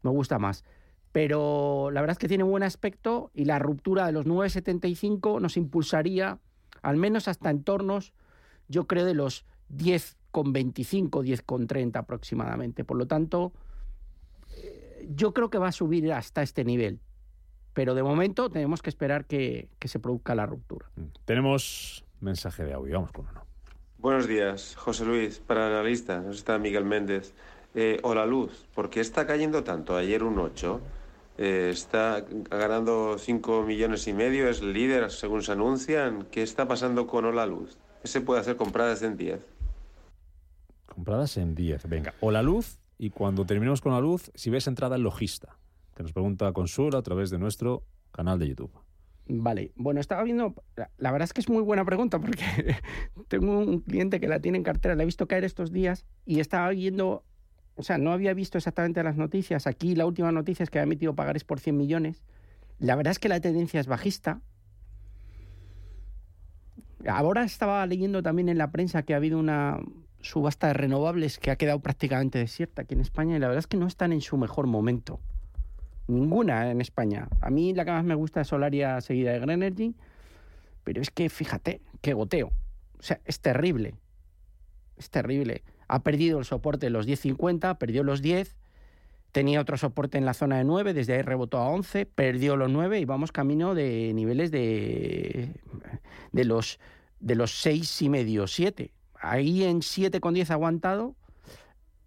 me 0.01 0.09
gusta 0.09 0.39
más. 0.39 0.63
Pero 1.11 1.91
la 1.91 2.01
verdad 2.01 2.13
es 2.13 2.17
que 2.17 2.27
tiene 2.27 2.43
buen 2.43 2.63
aspecto 2.63 3.29
y 3.35 3.45
la 3.45 3.59
ruptura 3.59 4.07
de 4.07 4.11
los 4.11 4.25
9,75 4.25 5.39
nos 5.39 5.55
impulsaría 5.55 6.39
al 6.81 6.97
menos 6.97 7.27
hasta 7.27 7.51
entornos, 7.51 8.13
yo 8.69 8.87
creo, 8.87 9.05
de 9.05 9.13
los 9.13 9.45
10,25, 9.71 11.09
10,30 11.11 11.95
aproximadamente. 11.95 12.83
Por 12.83 12.97
lo 12.97 13.05
tanto, 13.05 13.53
yo 15.07 15.33
creo 15.33 15.49
que 15.49 15.57
va 15.57 15.69
a 15.69 15.71
subir 15.71 16.11
hasta 16.11 16.41
este 16.41 16.63
nivel. 16.63 16.99
Pero 17.73 17.95
de 17.95 18.03
momento 18.03 18.49
tenemos 18.49 18.81
que 18.81 18.89
esperar 18.89 19.25
que, 19.25 19.69
que 19.79 19.87
se 19.87 19.99
produzca 19.99 20.35
la 20.35 20.45
ruptura. 20.45 20.89
Tenemos 21.25 22.03
mensaje 22.19 22.63
de 22.63 22.73
audio, 22.73 22.95
vamos 22.95 23.11
con 23.11 23.27
uno. 23.27 23.45
Buenos 23.99 24.27
días, 24.27 24.75
José 24.77 25.05
Luis, 25.05 25.39
para 25.39 25.67
analista, 25.67 26.21
nos 26.21 26.37
está 26.37 26.57
Miguel 26.57 26.85
Méndez. 26.85 27.33
Eh, 27.75 27.99
o 28.01 28.15
la 28.15 28.25
luz, 28.25 28.65
¿por 28.73 28.89
qué 28.89 28.99
está 28.99 29.27
cayendo 29.27 29.63
tanto? 29.63 29.95
Ayer 29.95 30.23
un 30.23 30.39
8, 30.39 30.81
eh, 31.37 31.69
está 31.71 32.25
ganando 32.49 33.17
5 33.19 33.63
millones 33.63 34.07
y 34.07 34.13
medio, 34.13 34.49
es 34.49 34.63
líder 34.63 35.11
según 35.11 35.43
se 35.43 35.51
anuncian. 35.51 36.25
¿Qué 36.31 36.41
está 36.41 36.67
pasando 36.67 37.05
con 37.05 37.25
Ola 37.25 37.45
Luz? 37.45 37.77
¿Qué 38.01 38.07
se 38.07 38.21
puede 38.21 38.39
hacer 38.41 38.55
compradas 38.55 39.03
en 39.03 39.17
10? 39.17 39.39
Compradas 40.87 41.37
en 41.37 41.53
10. 41.53 41.87
Venga, 41.87 42.13
o 42.21 42.31
la 42.31 42.41
luz, 42.41 42.79
y 42.99 43.09
cuando 43.09 43.45
terminemos 43.45 43.81
con 43.81 43.93
la 43.93 44.01
luz, 44.01 44.29
si 44.35 44.49
ves 44.49 44.67
entrada 44.67 44.97
en 44.97 45.03
logista. 45.03 45.57
Te 45.95 46.03
nos 46.03 46.11
pregunta 46.11 46.51
Consul 46.51 46.95
a 46.95 47.01
través 47.01 47.29
de 47.29 47.39
nuestro 47.39 47.83
canal 48.11 48.37
de 48.37 48.49
YouTube. 48.49 48.71
Vale, 49.25 49.71
bueno, 49.75 50.01
estaba 50.01 50.21
viendo, 50.23 50.53
la 50.97 51.11
verdad 51.11 51.25
es 51.25 51.33
que 51.33 51.39
es 51.39 51.49
muy 51.49 51.61
buena 51.61 51.85
pregunta 51.85 52.19
porque 52.19 52.43
tengo 53.29 53.59
un 53.59 53.79
cliente 53.79 54.19
que 54.19 54.27
la 54.27 54.41
tiene 54.41 54.57
en 54.57 54.63
cartera, 54.63 54.95
la 54.95 55.03
he 55.03 55.05
visto 55.05 55.27
caer 55.27 55.45
estos 55.45 55.71
días 55.71 56.05
y 56.25 56.41
estaba 56.41 56.69
viendo, 56.69 57.23
o 57.75 57.83
sea, 57.83 57.97
no 57.97 58.11
había 58.11 58.33
visto 58.33 58.57
exactamente 58.57 59.01
las 59.01 59.15
noticias. 59.15 59.65
Aquí 59.65 59.95
la 59.95 60.05
última 60.05 60.31
noticia 60.33 60.63
es 60.63 60.69
que 60.69 60.79
ha 60.79 60.83
emitido 60.83 61.15
pagares 61.15 61.45
por 61.45 61.59
100 61.59 61.77
millones. 61.77 62.23
La 62.79 62.95
verdad 62.95 63.11
es 63.11 63.19
que 63.19 63.29
la 63.29 63.39
tendencia 63.39 63.79
es 63.79 63.87
bajista. 63.87 64.41
Ahora 67.07 67.43
estaba 67.43 67.85
leyendo 67.85 68.21
también 68.21 68.49
en 68.49 68.57
la 68.57 68.71
prensa 68.71 69.03
que 69.03 69.13
ha 69.13 69.17
habido 69.17 69.39
una 69.39 69.79
subasta 70.21 70.67
de 70.67 70.73
renovables 70.73 71.39
que 71.39 71.51
ha 71.51 71.55
quedado 71.55 71.79
prácticamente 71.79 72.39
desierta 72.39 72.81
aquí 72.81 72.93
en 72.93 73.01
España 73.01 73.35
y 73.35 73.39
la 73.39 73.47
verdad 73.47 73.59
es 73.59 73.67
que 73.67 73.77
no 73.77 73.87
están 73.87 74.11
en 74.11 74.21
su 74.21 74.37
mejor 74.37 74.67
momento. 74.67 75.19
Ninguna 76.07 76.71
en 76.71 76.81
España. 76.81 77.27
A 77.41 77.49
mí 77.49 77.73
la 77.73 77.85
que 77.85 77.91
más 77.91 78.03
me 78.03 78.15
gusta 78.15 78.41
es 78.41 78.47
Solaria 78.47 78.99
seguida 79.01 79.31
de 79.31 79.39
Green 79.39 79.61
Energy, 79.63 79.95
pero 80.83 81.01
es 81.01 81.11
que 81.11 81.29
fíjate, 81.29 81.81
qué 82.01 82.13
goteo. 82.13 82.47
O 82.99 83.03
sea, 83.03 83.21
es 83.25 83.39
terrible. 83.39 83.95
Es 84.97 85.09
terrible. 85.09 85.63
Ha 85.87 86.03
perdido 86.03 86.39
el 86.39 86.45
soporte 86.45 86.87
de 86.87 86.89
los 86.89 87.07
10.50, 87.07 87.77
perdió 87.77 88.03
los 88.03 88.21
10, 88.21 88.57
tenía 89.31 89.61
otro 89.61 89.77
soporte 89.77 90.17
en 90.17 90.25
la 90.25 90.33
zona 90.33 90.57
de 90.57 90.63
9, 90.63 90.93
desde 90.93 91.13
ahí 91.13 91.21
rebotó 91.21 91.59
a 91.59 91.69
11, 91.69 92.05
perdió 92.07 92.55
los 92.55 92.69
9 92.69 92.99
y 92.99 93.05
vamos 93.05 93.31
camino 93.31 93.75
de 93.75 94.11
niveles 94.13 94.51
de, 94.51 95.55
de 96.31 96.45
los 96.45 96.79
de 97.19 97.35
los 97.35 97.51
6 97.61 98.01
y 98.01 98.09
medio, 98.09 98.47
7. 98.47 98.91
Ahí 99.19 99.63
en 99.63 99.81
7,10 99.81 100.49
aguantado, 100.49 101.15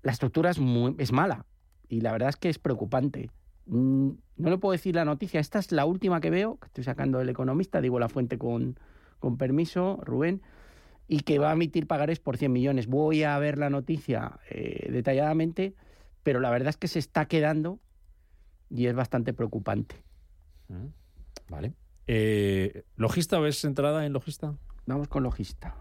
la 0.03 0.13
estructura 0.13 0.51
es, 0.51 0.59
muy, 0.59 0.95
es 0.99 1.13
mala 1.13 1.47
y 1.89 2.01
la 2.01 2.13
verdad 2.13 2.31
es 2.31 2.37
que 2.37 2.49
es 2.49 2.59
preocupante. 2.59 3.31
Mm, 3.67 4.11
No 4.37 4.51
le 4.51 4.59
puedo 4.59 4.73
decir 4.73 4.95
la 4.95 5.05
noticia, 5.05 5.39
esta 5.41 5.59
es 5.59 5.73
la 5.73 5.85
última 5.85 6.21
que 6.21 6.31
veo, 6.31 6.59
que 6.59 6.67
estoy 6.67 6.85
sacando 6.85 7.19
del 7.19 7.29
economista, 7.29 7.81
digo 7.81 7.99
la 7.99 8.09
fuente 8.09 8.39
con, 8.39 8.79
con 9.19 9.37
permiso, 9.37 10.01
Rubén, 10.03 10.43
y 11.07 11.21
que 11.21 11.39
va 11.39 11.51
a 11.51 11.53
emitir 11.53 11.87
pagares 11.87 12.19
por 12.19 12.37
100 12.39 12.53
millones. 12.53 12.87
Voy 12.87 13.23
a 13.23 13.39
ver 13.39 13.59
la 13.59 13.69
noticia 13.71 14.41
eh, 14.51 14.91
detalladamente, 14.91 15.75
pero 16.23 16.41
la 16.41 16.51
verdad 16.51 16.71
es 16.71 16.77
que 16.77 16.89
se 16.89 16.99
está 16.99 17.27
quedando 17.27 17.79
y 18.71 18.87
es 18.87 18.95
bastante 18.95 19.35
preocupante. 19.35 20.03
Vale. 21.49 21.75
Eh, 22.07 22.85
¿Logista 22.97 23.39
ves 23.39 23.65
entrada 23.65 24.07
en 24.07 24.13
logista? 24.15 24.57
Vamos 24.87 25.09
con 25.09 25.23
logista. 25.23 25.77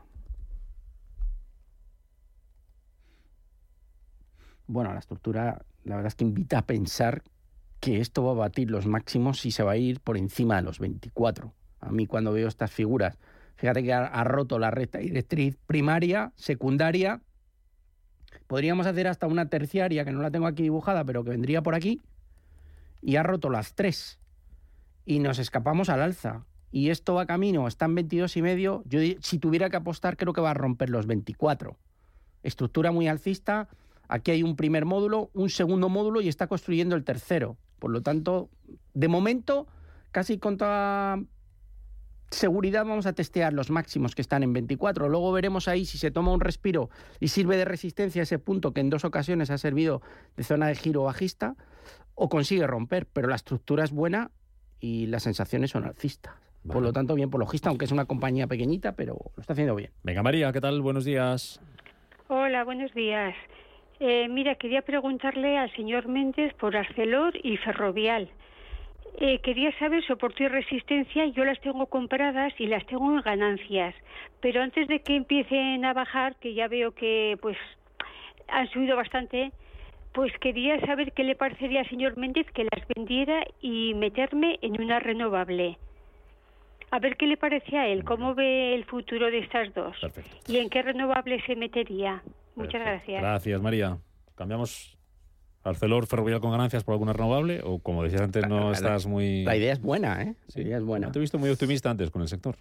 Bueno, 4.71 4.93
la 4.93 4.99
estructura, 4.99 5.65
la 5.83 5.97
verdad 5.97 6.07
es 6.07 6.15
que 6.15 6.23
invita 6.23 6.59
a 6.59 6.65
pensar 6.65 7.23
que 7.81 7.99
esto 7.99 8.23
va 8.23 8.31
a 8.31 8.35
batir 8.35 8.71
los 8.71 8.85
máximos 8.85 9.45
y 9.45 9.51
se 9.51 9.63
va 9.63 9.73
a 9.73 9.77
ir 9.77 9.99
por 9.99 10.15
encima 10.15 10.55
de 10.55 10.61
los 10.61 10.79
24. 10.79 11.53
A 11.81 11.91
mí 11.91 12.07
cuando 12.07 12.31
veo 12.31 12.47
estas 12.47 12.71
figuras, 12.71 13.19
fíjate 13.57 13.83
que 13.83 13.91
ha, 13.91 14.23
roto 14.23 14.59
la 14.59 14.71
recta 14.71 14.99
directriz 14.99 15.57
primaria, 15.67 16.31
secundaria, 16.37 17.19
podríamos 18.47 18.87
hacer 18.87 19.09
hasta 19.09 19.27
una 19.27 19.49
terciaria, 19.49 20.05
que 20.05 20.13
no 20.13 20.21
la 20.21 20.31
tengo 20.31 20.47
aquí 20.47 20.63
dibujada, 20.63 21.03
pero 21.03 21.25
que 21.25 21.31
vendría 21.31 21.61
por 21.61 21.75
aquí, 21.75 22.01
y 23.01 23.17
ha 23.17 23.23
roto 23.23 23.49
las 23.49 23.75
tres. 23.75 24.19
Y 25.05 25.19
nos 25.19 25.37
escapamos 25.37 25.89
al 25.89 26.01
alza. 26.01 26.45
Y 26.71 26.91
esto 26.91 27.15
va 27.15 27.25
camino, 27.25 27.67
está 27.67 27.87
en 27.87 27.95
22 27.95 28.37
y 28.37 28.41
medio. 28.41 28.83
Yo, 28.85 29.01
si 29.19 29.37
tuviera 29.37 29.69
que 29.69 29.75
apostar, 29.75 30.15
creo 30.15 30.31
que 30.31 30.39
va 30.39 30.51
a 30.51 30.53
romper 30.53 30.89
los 30.89 31.07
24. 31.07 31.77
Estructura 32.41 32.93
muy 32.93 33.09
alcista. 33.09 33.67
Aquí 34.11 34.31
hay 34.31 34.43
un 34.43 34.57
primer 34.57 34.83
módulo, 34.83 35.29
un 35.33 35.49
segundo 35.49 35.87
módulo 35.87 36.19
y 36.19 36.27
está 36.27 36.47
construyendo 36.47 36.97
el 36.97 37.05
tercero. 37.05 37.55
Por 37.79 37.91
lo 37.91 38.01
tanto, 38.01 38.49
de 38.93 39.07
momento, 39.07 39.67
casi 40.11 40.37
con 40.37 40.57
toda 40.57 41.17
seguridad 42.29 42.83
vamos 42.83 43.05
a 43.05 43.13
testear 43.13 43.53
los 43.53 43.69
máximos 43.69 44.13
que 44.13 44.21
están 44.21 44.43
en 44.43 44.51
24. 44.51 45.07
Luego 45.07 45.31
veremos 45.31 45.69
ahí 45.69 45.85
si 45.85 45.97
se 45.97 46.11
toma 46.11 46.33
un 46.33 46.41
respiro 46.41 46.89
y 47.21 47.29
sirve 47.29 47.55
de 47.55 47.63
resistencia 47.63 48.21
a 48.21 48.23
ese 48.23 48.37
punto 48.37 48.73
que 48.73 48.81
en 48.81 48.89
dos 48.89 49.05
ocasiones 49.05 49.49
ha 49.49 49.57
servido 49.57 50.01
de 50.35 50.43
zona 50.43 50.67
de 50.67 50.75
giro 50.75 51.03
bajista 51.03 51.55
o 52.13 52.27
consigue 52.27 52.67
romper. 52.67 53.05
Pero 53.05 53.29
la 53.29 53.35
estructura 53.35 53.85
es 53.85 53.93
buena 53.93 54.31
y 54.81 55.05
las 55.07 55.23
sensaciones 55.23 55.71
son 55.71 55.85
alcistas. 55.85 56.33
Por 56.67 56.83
lo 56.83 56.91
tanto, 56.91 57.15
bien 57.15 57.29
por 57.29 57.39
logista, 57.39 57.69
aunque 57.69 57.85
es 57.85 57.93
una 57.93 58.03
compañía 58.03 58.45
pequeñita, 58.47 58.91
pero 58.91 59.31
lo 59.37 59.39
está 59.39 59.53
haciendo 59.53 59.73
bien. 59.73 59.91
Venga, 60.03 60.21
María, 60.21 60.51
¿qué 60.51 60.59
tal? 60.59 60.81
Buenos 60.81 61.05
días. 61.05 61.61
Hola, 62.27 62.65
buenos 62.65 62.93
días. 62.93 63.35
Eh, 64.03 64.27
mira, 64.27 64.55
quería 64.55 64.81
preguntarle 64.81 65.59
al 65.59 65.71
señor 65.75 66.07
Méndez 66.07 66.55
por 66.55 66.75
Arcelor 66.75 67.33
y 67.43 67.57
Ferrovial. 67.57 68.29
Eh, 69.19 69.37
quería 69.43 69.71
saber 69.77 70.03
soporte 70.05 70.45
y 70.45 70.47
resistencia. 70.47 71.27
Yo 71.27 71.45
las 71.45 71.61
tengo 71.61 71.85
compradas 71.85 72.51
y 72.57 72.65
las 72.65 72.83
tengo 72.87 73.13
en 73.13 73.21
ganancias. 73.21 73.93
Pero 74.39 74.63
antes 74.63 74.87
de 74.87 75.01
que 75.03 75.15
empiecen 75.15 75.85
a 75.85 75.93
bajar, 75.93 76.35
que 76.37 76.55
ya 76.55 76.67
veo 76.67 76.95
que 76.95 77.37
pues 77.43 77.55
han 78.47 78.67
subido 78.71 78.95
bastante, 78.95 79.51
pues 80.13 80.35
quería 80.39 80.79
saber 80.79 81.11
qué 81.11 81.23
le 81.23 81.35
parecería 81.35 81.81
al 81.81 81.89
señor 81.89 82.17
Méndez 82.17 82.47
que 82.55 82.63
las 82.63 82.87
vendiera 82.95 83.45
y 83.61 83.93
meterme 83.93 84.57
en 84.63 84.81
una 84.81 84.99
renovable. 84.99 85.77
A 86.89 86.97
ver 86.97 87.17
qué 87.17 87.27
le 87.27 87.37
parece 87.37 87.77
a 87.77 87.87
él, 87.87 88.03
cómo 88.03 88.33
ve 88.33 88.73
el 88.73 88.83
futuro 88.85 89.29
de 89.29 89.37
estas 89.37 89.71
dos 89.75 89.95
y 90.47 90.57
en 90.57 90.71
qué 90.71 90.81
renovable 90.81 91.39
se 91.45 91.55
metería. 91.55 92.23
Muchas 92.55 92.81
gracias. 92.81 93.21
Gracias, 93.21 93.61
María. 93.61 93.97
¿Cambiamos 94.35 94.97
Arcelor 95.63 96.07
ferrovial 96.07 96.41
con 96.41 96.51
ganancias 96.51 96.83
por 96.83 96.93
alguna 96.93 97.13
renovable? 97.13 97.61
O 97.63 97.79
como 97.79 98.03
decías 98.03 98.21
antes, 98.21 98.47
no 98.47 98.71
estás 98.71 99.05
muy. 99.05 99.43
La 99.43 99.55
idea 99.55 99.73
es 99.73 99.81
buena, 99.81 100.21
¿eh? 100.23 100.35
La 100.55 100.61
idea 100.61 100.77
es 100.77 100.83
buena. 100.83 101.07
No 101.07 101.11
te 101.11 101.19
he 101.19 101.21
visto 101.21 101.37
muy 101.37 101.49
optimista 101.49 101.89
antes 101.89 102.09
con 102.09 102.21
el 102.21 102.27
sector. 102.27 102.55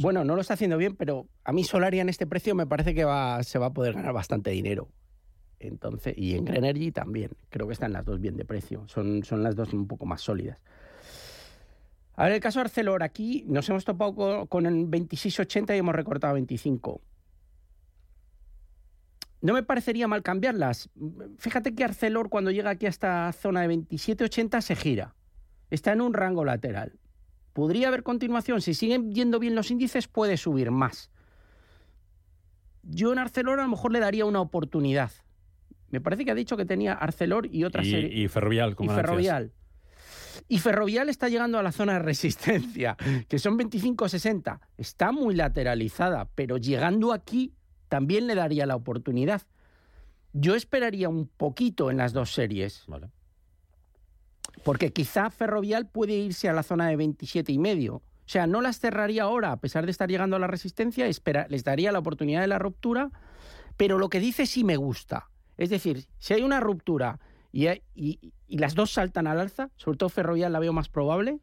Bueno, 0.00 0.24
no 0.24 0.34
lo 0.34 0.40
está 0.40 0.54
haciendo 0.54 0.76
bien, 0.76 0.96
pero 0.96 1.26
a 1.44 1.52
mí 1.52 1.62
Solaria 1.62 2.02
en 2.02 2.08
este 2.08 2.26
precio 2.26 2.54
me 2.54 2.66
parece 2.66 2.94
que 2.94 3.04
va, 3.04 3.42
se 3.42 3.58
va 3.58 3.66
a 3.66 3.72
poder 3.72 3.94
ganar 3.94 4.12
bastante 4.12 4.50
dinero. 4.50 4.88
Entonces, 5.60 6.14
y 6.16 6.34
en 6.34 6.44
Green 6.44 6.64
Energy 6.64 6.92
también. 6.92 7.30
Creo 7.50 7.66
que 7.66 7.72
están 7.72 7.92
las 7.92 8.04
dos 8.04 8.20
bien 8.20 8.36
de 8.36 8.44
precio. 8.44 8.86
Son, 8.86 9.24
son 9.24 9.42
las 9.42 9.56
dos 9.56 9.72
un 9.72 9.86
poco 9.86 10.06
más 10.06 10.20
sólidas. 10.20 10.60
A 12.14 12.24
ver, 12.24 12.32
el 12.32 12.40
caso 12.40 12.60
Arcelor, 12.60 13.02
aquí 13.02 13.44
nos 13.46 13.68
hemos 13.68 13.84
topado 13.84 14.14
con, 14.14 14.46
con 14.46 14.66
el 14.66 14.86
26.80 14.86 15.74
y 15.74 15.78
hemos 15.78 15.94
recortado 15.94 16.34
25 16.34 17.00
no 19.40 19.54
me 19.54 19.62
parecería 19.62 20.08
mal 20.08 20.22
cambiarlas. 20.22 20.90
Fíjate 21.38 21.74
que 21.74 21.84
Arcelor 21.84 22.28
cuando 22.28 22.50
llega 22.50 22.70
aquí 22.70 22.86
a 22.86 22.88
esta 22.88 23.32
zona 23.32 23.62
de 23.62 23.68
27,80 23.68 24.60
se 24.60 24.76
gira. 24.76 25.14
Está 25.70 25.92
en 25.92 26.00
un 26.00 26.14
rango 26.14 26.44
lateral. 26.44 26.98
Podría 27.52 27.88
haber 27.88 28.02
continuación. 28.02 28.60
Si 28.60 28.74
siguen 28.74 29.12
yendo 29.12 29.38
bien 29.38 29.54
los 29.54 29.70
índices, 29.70 30.08
puede 30.08 30.36
subir 30.36 30.70
más. 30.70 31.10
Yo 32.82 33.12
en 33.12 33.18
Arcelor 33.18 33.60
a 33.60 33.64
lo 33.64 33.68
mejor 33.68 33.92
le 33.92 34.00
daría 34.00 34.24
una 34.24 34.40
oportunidad. 34.40 35.12
Me 35.90 36.00
parece 36.00 36.24
que 36.24 36.30
ha 36.30 36.34
dicho 36.34 36.56
que 36.56 36.64
tenía 36.64 36.92
Arcelor 36.94 37.46
y 37.46 37.64
otra 37.64 37.82
serie. 37.82 38.10
Y 38.12 38.28
Ferrovial, 38.28 38.76
como 38.76 38.92
Y 38.92 38.94
Ferrovial. 38.94 39.52
Y 40.46 40.58
Ferrovial 40.58 41.08
está 41.08 41.28
llegando 41.28 41.58
a 41.58 41.62
la 41.62 41.72
zona 41.72 41.94
de 41.94 41.98
resistencia, 42.00 42.96
que 43.28 43.38
son 43.38 43.58
25-60. 43.58 44.60
Está 44.76 45.12
muy 45.12 45.34
lateralizada, 45.34 46.28
pero 46.34 46.56
llegando 46.56 47.12
aquí 47.12 47.52
también 47.88 48.26
le 48.26 48.34
daría 48.34 48.66
la 48.66 48.76
oportunidad. 48.76 49.42
Yo 50.32 50.54
esperaría 50.54 51.08
un 51.08 51.26
poquito 51.26 51.90
en 51.90 51.96
las 51.96 52.12
dos 52.12 52.32
series. 52.32 52.84
Vale. 52.86 53.08
Porque 54.64 54.92
quizá 54.92 55.30
Ferrovial 55.30 55.86
puede 55.86 56.14
irse 56.14 56.48
a 56.48 56.52
la 56.52 56.62
zona 56.62 56.88
de 56.88 56.96
27 56.96 57.52
y 57.52 57.58
medio. 57.58 57.96
O 57.96 58.30
sea, 58.30 58.46
no 58.46 58.60
las 58.60 58.78
cerraría 58.78 59.22
ahora, 59.22 59.52
a 59.52 59.56
pesar 59.56 59.86
de 59.86 59.90
estar 59.90 60.08
llegando 60.08 60.36
a 60.36 60.38
la 60.38 60.46
resistencia, 60.46 61.06
espera, 61.06 61.46
les 61.48 61.64
daría 61.64 61.92
la 61.92 61.98
oportunidad 61.98 62.42
de 62.42 62.46
la 62.46 62.58
ruptura, 62.58 63.10
pero 63.78 63.98
lo 63.98 64.10
que 64.10 64.20
dice 64.20 64.44
sí 64.44 64.64
me 64.64 64.76
gusta. 64.76 65.30
Es 65.56 65.70
decir, 65.70 66.04
si 66.18 66.34
hay 66.34 66.42
una 66.42 66.60
ruptura 66.60 67.18
y, 67.52 67.68
y, 67.94 68.32
las 68.48 68.74
dos 68.74 68.92
saltan 68.92 69.26
al 69.26 69.40
alza, 69.40 69.70
sobre 69.76 69.96
todo 69.96 70.10
Ferrovial 70.10 70.52
la 70.52 70.58
veo 70.58 70.74
más 70.74 70.90
probable, 70.90 71.38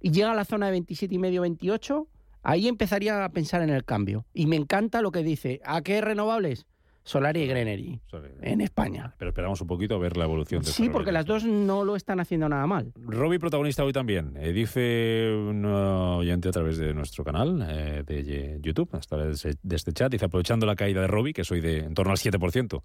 y 0.00 0.10
llega 0.10 0.32
a 0.32 0.34
la 0.34 0.44
zona 0.44 0.66
de 0.66 0.72
27 0.72 1.14
y 1.14 1.18
medio, 1.18 1.40
28, 1.42 2.06
Ahí 2.42 2.68
empezaría 2.68 3.24
a 3.24 3.28
pensar 3.30 3.62
en 3.62 3.70
el 3.70 3.84
cambio. 3.84 4.24
Y 4.34 4.46
me 4.46 4.56
encanta 4.56 5.02
lo 5.02 5.12
que 5.12 5.22
dice. 5.22 5.60
¿A 5.64 5.82
qué 5.82 6.00
renovables? 6.00 6.66
Solar 7.02 7.36
y 7.36 7.46
Greenery 7.46 8.00
en 8.42 8.60
España. 8.60 9.14
Pero 9.18 9.30
esperamos 9.30 9.60
un 9.60 9.66
poquito 9.66 9.94
a 9.94 9.98
ver 9.98 10.16
la 10.16 10.24
evolución. 10.24 10.62
De 10.62 10.70
sí, 10.70 10.90
porque 10.90 11.12
las 11.12 11.24
dos 11.24 11.44
no 11.44 11.84
lo 11.84 11.96
están 11.96 12.20
haciendo 12.20 12.48
nada 12.48 12.66
mal. 12.66 12.92
Robbie, 12.94 13.38
protagonista 13.38 13.84
hoy 13.84 13.92
también. 13.92 14.34
Eh, 14.36 14.52
dice 14.52 15.32
un 15.34 15.64
oyente 15.64 16.50
a 16.50 16.52
través 16.52 16.76
de 16.78 16.92
nuestro 16.92 17.24
canal 17.24 17.66
eh, 17.68 18.04
de 18.06 18.60
YouTube, 18.62 18.90
hasta 18.92 19.16
de 19.16 19.76
este 19.76 19.92
chat, 19.92 20.12
dice, 20.12 20.26
aprovechando 20.26 20.66
la 20.66 20.76
caída 20.76 21.00
de 21.00 21.06
Robbie, 21.06 21.32
que 21.32 21.42
soy 21.42 21.60
de 21.60 21.78
en 21.78 21.94
torno 21.94 22.12
al 22.12 22.18
7%, 22.18 22.82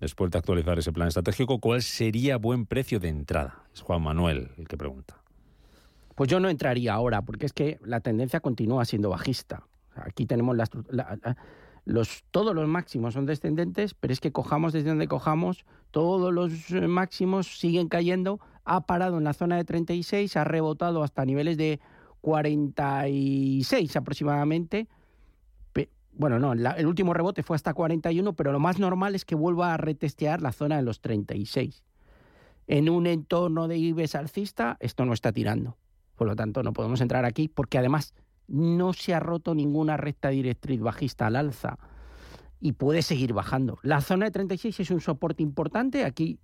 después 0.00 0.30
de 0.30 0.38
actualizar 0.38 0.78
ese 0.78 0.92
plan 0.92 1.08
estratégico, 1.08 1.58
¿cuál 1.58 1.82
sería 1.82 2.38
buen 2.38 2.66
precio 2.66 3.00
de 3.00 3.08
entrada? 3.08 3.64
Es 3.74 3.80
Juan 3.80 4.00
Manuel 4.00 4.50
el 4.58 4.68
que 4.68 4.76
pregunta. 4.76 5.25
Pues 6.16 6.30
yo 6.30 6.40
no 6.40 6.48
entraría 6.48 6.94
ahora, 6.94 7.22
porque 7.22 7.44
es 7.44 7.52
que 7.52 7.78
la 7.84 8.00
tendencia 8.00 8.40
continúa 8.40 8.86
siendo 8.86 9.10
bajista. 9.10 9.62
Aquí 9.94 10.24
tenemos 10.24 10.56
los, 11.84 12.24
todos 12.30 12.54
los 12.54 12.66
máximos 12.66 13.14
son 13.14 13.26
descendentes, 13.26 13.92
pero 13.92 14.12
es 14.14 14.20
que 14.20 14.32
cojamos 14.32 14.72
desde 14.72 14.88
donde 14.88 15.08
cojamos, 15.08 15.66
todos 15.90 16.32
los 16.32 16.70
eh, 16.70 16.88
máximos 16.88 17.58
siguen 17.58 17.88
cayendo. 17.88 18.40
Ha 18.64 18.86
parado 18.86 19.18
en 19.18 19.24
la 19.24 19.34
zona 19.34 19.56
de 19.56 19.64
36, 19.64 20.36
ha 20.38 20.44
rebotado 20.44 21.02
hasta 21.02 21.24
niveles 21.26 21.58
de 21.58 21.80
46 22.22 23.94
aproximadamente. 23.96 24.88
Bueno, 26.18 26.38
no, 26.38 26.54
el 26.54 26.86
último 26.86 27.12
rebote 27.12 27.42
fue 27.42 27.56
hasta 27.56 27.74
41, 27.74 28.32
pero 28.32 28.50
lo 28.50 28.58
más 28.58 28.78
normal 28.78 29.14
es 29.14 29.26
que 29.26 29.34
vuelva 29.34 29.74
a 29.74 29.76
retestear 29.76 30.40
la 30.40 30.52
zona 30.52 30.76
de 30.76 30.82
los 30.82 31.02
36. 31.02 31.84
En 32.68 32.88
un 32.88 33.06
entorno 33.06 33.68
de 33.68 33.76
IBEX 33.76 34.14
alcista, 34.14 34.78
esto 34.80 35.04
no 35.04 35.12
está 35.12 35.30
tirando. 35.32 35.76
Por 36.16 36.26
lo 36.26 36.34
tanto, 36.34 36.62
no 36.62 36.72
podemos 36.72 37.00
entrar 37.00 37.24
aquí 37.24 37.48
porque 37.48 37.78
además 37.78 38.14
no 38.48 38.92
se 38.92 39.14
ha 39.14 39.20
roto 39.20 39.54
ninguna 39.54 39.96
recta 39.96 40.30
directriz 40.30 40.80
bajista 40.80 41.26
al 41.26 41.36
alza 41.36 41.78
y 42.60 42.72
puede 42.72 43.02
seguir 43.02 43.32
bajando. 43.32 43.78
La 43.82 44.00
zona 44.00 44.26
de 44.26 44.30
36 44.30 44.80
es 44.80 44.90
un 44.90 45.00
soporte 45.00 45.42
importante. 45.42 46.04
Aquí 46.04 46.38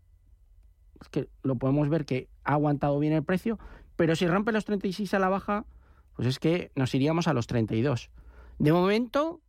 es 1.00 1.08
que 1.08 1.28
lo 1.42 1.56
podemos 1.56 1.88
ver 1.88 2.04
que 2.04 2.28
ha 2.44 2.52
aguantado 2.52 2.98
bien 2.98 3.12
el 3.12 3.24
precio, 3.24 3.58
pero 3.96 4.14
si 4.14 4.26
rompe 4.26 4.52
los 4.52 4.64
36 4.64 5.14
a 5.14 5.18
la 5.18 5.28
baja, 5.28 5.66
pues 6.14 6.28
es 6.28 6.38
que 6.38 6.70
nos 6.76 6.94
iríamos 6.94 7.28
a 7.28 7.32
los 7.32 7.46
32. 7.46 8.10
De 8.58 8.72
momento, 8.72 9.40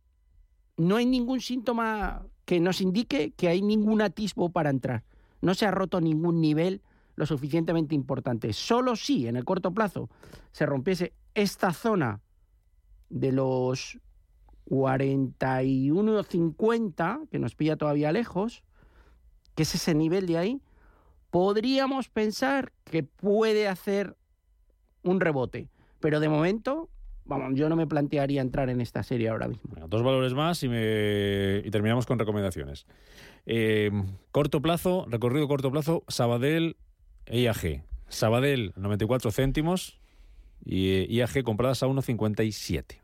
no 0.76 0.96
hay 0.96 1.06
ningún 1.06 1.40
síntoma 1.40 2.22
que 2.44 2.60
nos 2.60 2.80
indique 2.80 3.32
que 3.32 3.48
hay 3.48 3.62
ningún 3.62 4.02
atisbo 4.02 4.50
para 4.50 4.70
entrar. 4.70 5.04
No 5.40 5.54
se 5.54 5.66
ha 5.66 5.70
roto 5.70 6.00
ningún 6.00 6.40
nivel 6.40 6.82
lo 7.16 7.26
suficientemente 7.26 7.94
importante. 7.94 8.52
Solo 8.52 8.96
si 8.96 9.26
en 9.26 9.36
el 9.36 9.44
corto 9.44 9.72
plazo 9.72 10.10
se 10.52 10.66
rompiese 10.66 11.14
esta 11.34 11.72
zona 11.72 12.20
de 13.08 13.32
los 13.32 13.98
41,50, 14.66 17.28
que 17.30 17.38
nos 17.38 17.54
pilla 17.54 17.76
todavía 17.76 18.12
lejos, 18.12 18.62
que 19.54 19.62
es 19.62 19.74
ese 19.74 19.94
nivel 19.94 20.26
de 20.26 20.36
ahí, 20.38 20.60
podríamos 21.30 22.08
pensar 22.08 22.72
que 22.84 23.02
puede 23.02 23.68
hacer 23.68 24.16
un 25.02 25.20
rebote. 25.20 25.68
Pero 26.00 26.20
de 26.20 26.28
momento, 26.28 26.88
vamos, 27.24 27.52
yo 27.54 27.68
no 27.68 27.76
me 27.76 27.86
plantearía 27.86 28.40
entrar 28.40 28.70
en 28.70 28.80
esta 28.80 29.02
serie 29.02 29.28
ahora 29.28 29.48
mismo. 29.48 29.86
dos 29.88 30.02
valores 30.02 30.32
más 30.34 30.62
y, 30.62 30.68
me... 30.68 31.58
y 31.64 31.70
terminamos 31.70 32.06
con 32.06 32.18
recomendaciones. 32.18 32.86
Eh, 33.46 33.90
corto 34.32 34.62
plazo, 34.62 35.06
recorrido 35.08 35.46
corto 35.46 35.70
plazo, 35.70 36.02
Sabadell 36.08 36.76
IAG. 37.30 37.84
Sabadell, 38.08 38.72
94 38.76 39.30
céntimos 39.32 39.98
y 40.64 40.90
eh, 40.90 41.06
IAG 41.08 41.42
compradas 41.42 41.82
a 41.82 41.86
1,57. 41.86 43.00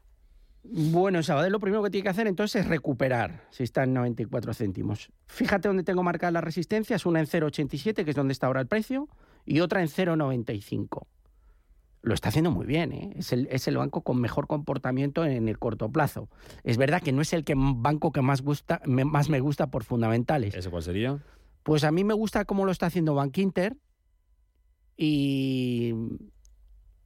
Bueno, 0.62 1.18
en 1.18 1.24
Sabadell 1.24 1.52
lo 1.52 1.60
primero 1.60 1.82
que 1.82 1.90
tiene 1.90 2.02
que 2.02 2.10
hacer 2.10 2.26
entonces 2.26 2.62
es 2.62 2.68
recuperar, 2.68 3.46
si 3.50 3.62
está 3.62 3.84
en 3.84 3.94
94 3.94 4.52
céntimos. 4.52 5.10
Fíjate 5.26 5.68
dónde 5.68 5.84
tengo 5.84 6.02
marcada 6.02 6.30
la 6.32 6.40
resistencia, 6.42 6.96
es 6.96 7.06
una 7.06 7.20
en 7.20 7.26
0,87, 7.26 8.04
que 8.04 8.10
es 8.10 8.16
donde 8.16 8.32
está 8.32 8.46
ahora 8.46 8.60
el 8.60 8.66
precio, 8.66 9.08
y 9.46 9.60
otra 9.60 9.80
en 9.80 9.88
0,95. 9.88 11.06
Lo 12.02 12.14
está 12.14 12.28
haciendo 12.28 12.50
muy 12.50 12.66
bien, 12.66 12.92
¿eh? 12.92 13.12
es, 13.16 13.32
el, 13.32 13.46
es 13.50 13.68
el 13.68 13.76
banco 13.76 14.02
con 14.02 14.20
mejor 14.20 14.46
comportamiento 14.46 15.24
en 15.24 15.48
el 15.48 15.58
corto 15.58 15.90
plazo. 15.90 16.28
Es 16.62 16.76
verdad 16.76 17.02
que 17.02 17.12
no 17.12 17.22
es 17.22 17.32
el 17.32 17.44
que, 17.44 17.54
banco 17.56 18.12
que 18.12 18.22
más, 18.22 18.42
gusta, 18.42 18.80
me, 18.86 19.04
más 19.04 19.28
me 19.28 19.40
gusta 19.40 19.70
por 19.70 19.84
fundamentales. 19.84 20.54
¿Ese 20.54 20.70
cuál 20.70 20.82
sería? 20.82 21.18
Pues 21.62 21.84
a 21.84 21.90
mí 21.90 22.04
me 22.04 22.14
gusta 22.14 22.44
cómo 22.44 22.64
lo 22.64 22.72
está 22.72 22.86
haciendo 22.86 23.14
Bank 23.14 23.36
Inter 23.38 23.76
y, 25.02 25.94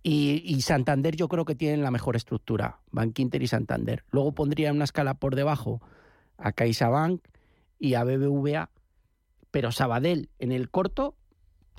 y, 0.02 0.42
y, 0.44 0.60
Santander 0.62 1.14
yo 1.14 1.28
creo 1.28 1.44
que 1.44 1.54
tienen 1.54 1.80
la 1.80 1.92
mejor 1.92 2.16
estructura, 2.16 2.80
Bank 2.90 3.16
Inter 3.20 3.40
y 3.40 3.46
Santander. 3.46 4.04
Luego 4.10 4.34
pondría 4.34 4.72
una 4.72 4.82
escala 4.82 5.14
por 5.14 5.36
debajo 5.36 5.80
a 6.36 6.50
CaixaBank 6.50 7.22
y 7.78 7.94
a 7.94 8.02
BBVA, 8.02 8.68
pero 9.52 9.70
Sabadell 9.70 10.28
en 10.40 10.50
el 10.50 10.70
corto, 10.70 11.14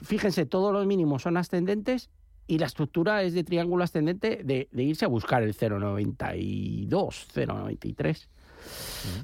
fíjense, 0.02 0.46
todos 0.46 0.72
los 0.72 0.88
mínimos 0.88 1.24
son 1.24 1.36
ascendentes 1.36 2.10
y 2.48 2.60
la 2.60 2.68
estructura 2.68 3.22
es 3.24 3.34
de 3.34 3.44
triángulo 3.44 3.84
ascendente 3.84 4.42
de, 4.42 4.70
de 4.72 4.84
irse 4.84 5.04
a 5.04 5.10
buscar 5.10 5.44
el 5.44 5.54
0,92, 5.54 6.88
0,93. 6.88 8.28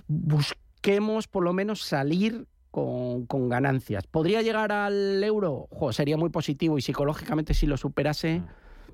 Busquemos 0.10 1.30
por 1.30 1.46
lo 1.46 1.54
menos 1.54 1.84
salir 1.84 2.48
con, 2.72 3.26
con, 3.26 3.50
ganancias. 3.50 4.08
¿Podría 4.08 4.42
llegar 4.42 4.72
al 4.72 5.24
euro? 5.24 5.68
Jo, 5.72 5.92
sería 5.94 6.18
muy 6.18 6.30
positivo 6.30 6.78
y 6.78 6.82
psicológicamente 6.82 7.54
si 7.54 7.68
lo 7.68 7.78
superase, 7.78 8.42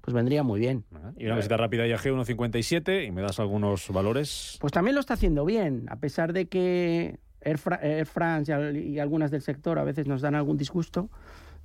pues 0.01 0.13
vendría 0.13 0.43
muy 0.43 0.59
bien. 0.59 0.83
Y 1.17 1.25
una 1.25 1.35
visita 1.35 1.57
rápida 1.57 1.83
a 1.83 1.87
IAG 1.87 2.01
1.57 2.01 3.07
y 3.07 3.11
me 3.11 3.21
das 3.21 3.39
algunos 3.39 3.89
valores. 3.89 4.57
Pues 4.59 4.73
también 4.73 4.95
lo 4.95 5.01
está 5.01 5.13
haciendo 5.13 5.45
bien, 5.45 5.85
a 5.89 5.97
pesar 5.97 6.33
de 6.33 6.47
que 6.47 7.19
Air, 7.41 7.57
Fra 7.57 7.79
Air 7.81 8.05
France 8.05 8.51
y, 8.73 8.79
y 8.79 8.99
algunas 8.99 9.31
del 9.31 9.41
sector 9.41 9.79
a 9.79 9.83
veces 9.83 10.07
nos 10.07 10.21
dan 10.21 10.35
algún 10.35 10.57
disgusto. 10.57 11.09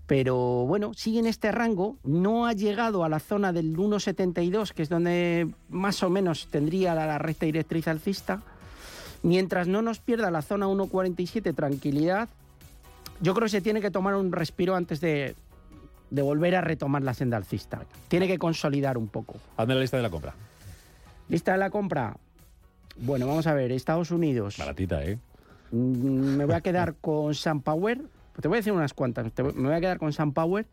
Pero 0.07 0.67
bueno, 0.67 0.93
sigue 0.95 1.21
en 1.21 1.27
este 1.27 1.53
rango, 1.53 1.99
no 2.03 2.47
ha 2.47 2.53
llegado 2.53 3.05
a 3.05 3.09
la 3.09 3.21
zona 3.21 3.53
del 3.53 3.77
1,72, 3.77 4.73
que 4.73 4.83
es 4.83 4.89
donde 4.89 5.49
más 5.69 6.03
o 6.03 6.11
menos 6.11 6.49
tendría 6.49 6.95
la, 6.95 7.07
la 7.07 7.19
recta 7.19 7.47
directriz 7.47 7.87
alcista. 7.89 8.43
Mientras 9.23 9.69
no 9.69 9.83
nos 9.83 10.01
pierda 10.01 10.31
la 10.31 10.43
zona 10.43 10.67
1,47, 10.67 11.55
tranquilidad, 11.55 12.29
yo 13.21 13.35
creo 13.35 13.47
que 13.47 13.51
se 13.51 13.61
tiene 13.61 13.81
que 13.81 13.91
tomar 13.91 14.17
un 14.17 14.33
respiro 14.33 14.75
antes 14.75 15.01
de, 15.01 15.37
de, 16.11 16.23
volver 16.23 16.57
a 16.57 16.61
retomar 16.61 17.03
la 17.03 17.15
senda 17.15 17.37
alcista. 17.37 17.85
Tiene 18.09 18.27
que 18.27 18.39
consolidar 18.39 18.99
un 18.99 19.09
poco. 19.09 19.37
Hazme 19.57 19.75
la 19.75 19.81
lista 19.81 19.97
de 19.97 20.03
la 20.03 20.11
compra. 20.11 20.35
Lista 21.29 21.53
de 21.53 21.59
la 21.59 21.71
compra. 21.71 22.17
Bueno, 22.97 23.27
vamos 23.27 23.47
a 23.47 23.55
ver, 23.55 23.71
Estados 23.71 24.11
Unidos. 24.11 24.57
Baratita, 24.59 25.05
¿eh? 25.05 25.19
Me 25.71 26.45
voy 26.45 26.55
a 26.55 26.61
quedar 26.63 26.95
con 26.97 27.35
SunPower. 27.35 28.03
Te 28.41 28.49
voy 28.49 28.57
a 28.57 28.59
decir 28.59 28.73
unas 28.73 28.93
cuantas. 28.93 29.33
Voy, 29.37 29.53
me 29.53 29.69
voy 29.69 29.77
a 29.77 29.81
quedar 29.81 29.99
con 29.99 30.13
SunPower. 30.13 30.67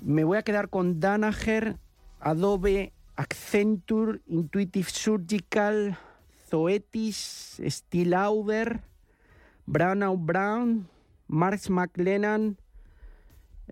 Me 0.00 0.22
voy 0.24 0.38
a 0.38 0.42
quedar 0.42 0.68
con 0.68 1.00
Danaher, 1.00 1.76
Adobe, 2.20 2.92
Accenture, 3.16 4.20
Intuitive 4.26 4.88
Surgical, 4.88 5.96
Zoetis, 6.52 7.62
Stilauder, 7.66 8.82
Brown 9.64 10.26
Brown, 10.26 10.86
Marx 11.26 11.70
McLennan, 11.70 12.58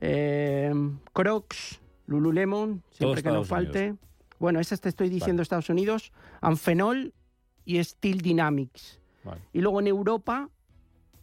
eh, 0.00 0.72
Crocs, 1.12 1.78
Lululemon, 2.06 2.82
siempre 2.90 3.22
que 3.22 3.28
no 3.28 3.44
falte. 3.44 3.90
Unidos. 3.90 3.98
Bueno, 4.38 4.60
esas 4.60 4.80
te 4.80 4.88
estoy 4.88 5.10
diciendo 5.10 5.40
vale. 5.40 5.42
Estados 5.42 5.68
Unidos, 5.68 6.10
Anfenol 6.40 7.12
y 7.66 7.84
Steel 7.84 8.22
Dynamics. 8.22 8.98
Vale. 9.24 9.42
Y 9.52 9.60
luego 9.60 9.80
en 9.80 9.86
Europa 9.86 10.48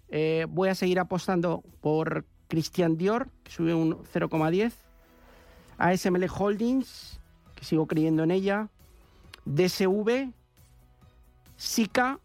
eh, 0.10 0.46
voy 0.48 0.70
a 0.70 0.76
seguir 0.76 1.00
apostando 1.00 1.64
por 1.82 2.24
Christian 2.50 2.98
Dior, 2.98 3.32
que 3.44 3.52
sube 3.52 3.74
un 3.74 3.98
0,10. 4.04 4.74
ASML 5.80 6.28
Holdings, 6.38 7.20
que 7.56 7.66
sigo 7.66 7.88
creyendo 7.88 8.22
en 8.22 8.30
ella. 8.30 8.70
DSV, 9.46 10.34
SICA, 11.58 12.20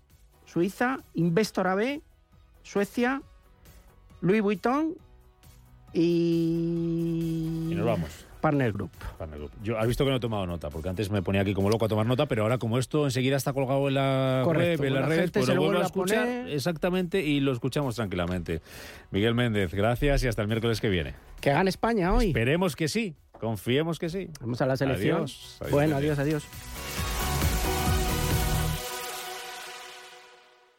Suiza. 0.47 0.99
Investor 1.15 1.67
AB, 1.67 2.01
Suecia. 2.63 3.23
Louis 4.21 4.41
Vuitton 4.41 4.95
y... 5.93 7.69
Y 7.71 7.75
nos 7.75 7.87
vamos. 7.87 8.27
Partner 8.41 8.73
Group. 8.73 8.91
Partner 9.19 9.39
Group. 9.39 9.53
Yo 9.63 9.79
has 9.79 9.87
visto 9.87 10.05
que 10.05 10.11
no 10.11 10.17
he 10.17 10.21
tomado 10.21 10.47
nota, 10.47 10.69
porque 10.69 10.89
antes 10.89 11.11
me 11.11 11.23
ponía 11.23 11.43
aquí 11.43 11.55
como 11.55 11.71
loco 11.71 11.85
a 11.85 11.89
tomar 11.89 12.07
nota, 12.07 12.27
pero 12.27 12.43
ahora 12.43 12.59
como 12.59 12.79
esto 12.79 13.05
enseguida 13.05 13.37
está 13.37 13.53
colgado 13.53 13.87
en 13.89 13.95
la 13.95 14.43
Correcto, 14.45 14.83
web, 14.83 14.89
en 14.89 14.95
la 14.95 15.01
las 15.01 15.09
redes, 15.09 15.31
pues 15.31 15.49
lo 15.49 15.57
vuelvo 15.57 15.81
a 15.81 15.85
escuchar 15.85 16.27
poner. 16.27 16.49
exactamente 16.49 17.21
y 17.23 17.41
lo 17.41 17.53
escuchamos 17.53 17.95
tranquilamente. 17.95 18.61
Miguel 19.13 19.35
Méndez, 19.35 19.73
gracias 19.73 20.25
y 20.25 20.29
hasta 20.29 20.43
el 20.43 20.49
miércoles 20.49 20.81
que 20.81 20.89
viene. 20.89 21.15
Que 21.41 21.51
gane 21.51 21.71
España 21.71 22.13
hoy. 22.13 22.29
Esperemos 22.29 22.75
que 22.75 22.89
sí, 22.89 23.15
confiemos 23.39 24.01
que 24.01 24.09
sí. 24.09 24.29
Vamos 24.41 24.61
a 24.61 24.67
la 24.67 24.77
selección. 24.77 25.19
Adiós, 25.19 25.57
adiós 25.61 25.73
bueno, 25.73 25.97
adiós. 25.97 26.19
adiós. 26.19 26.45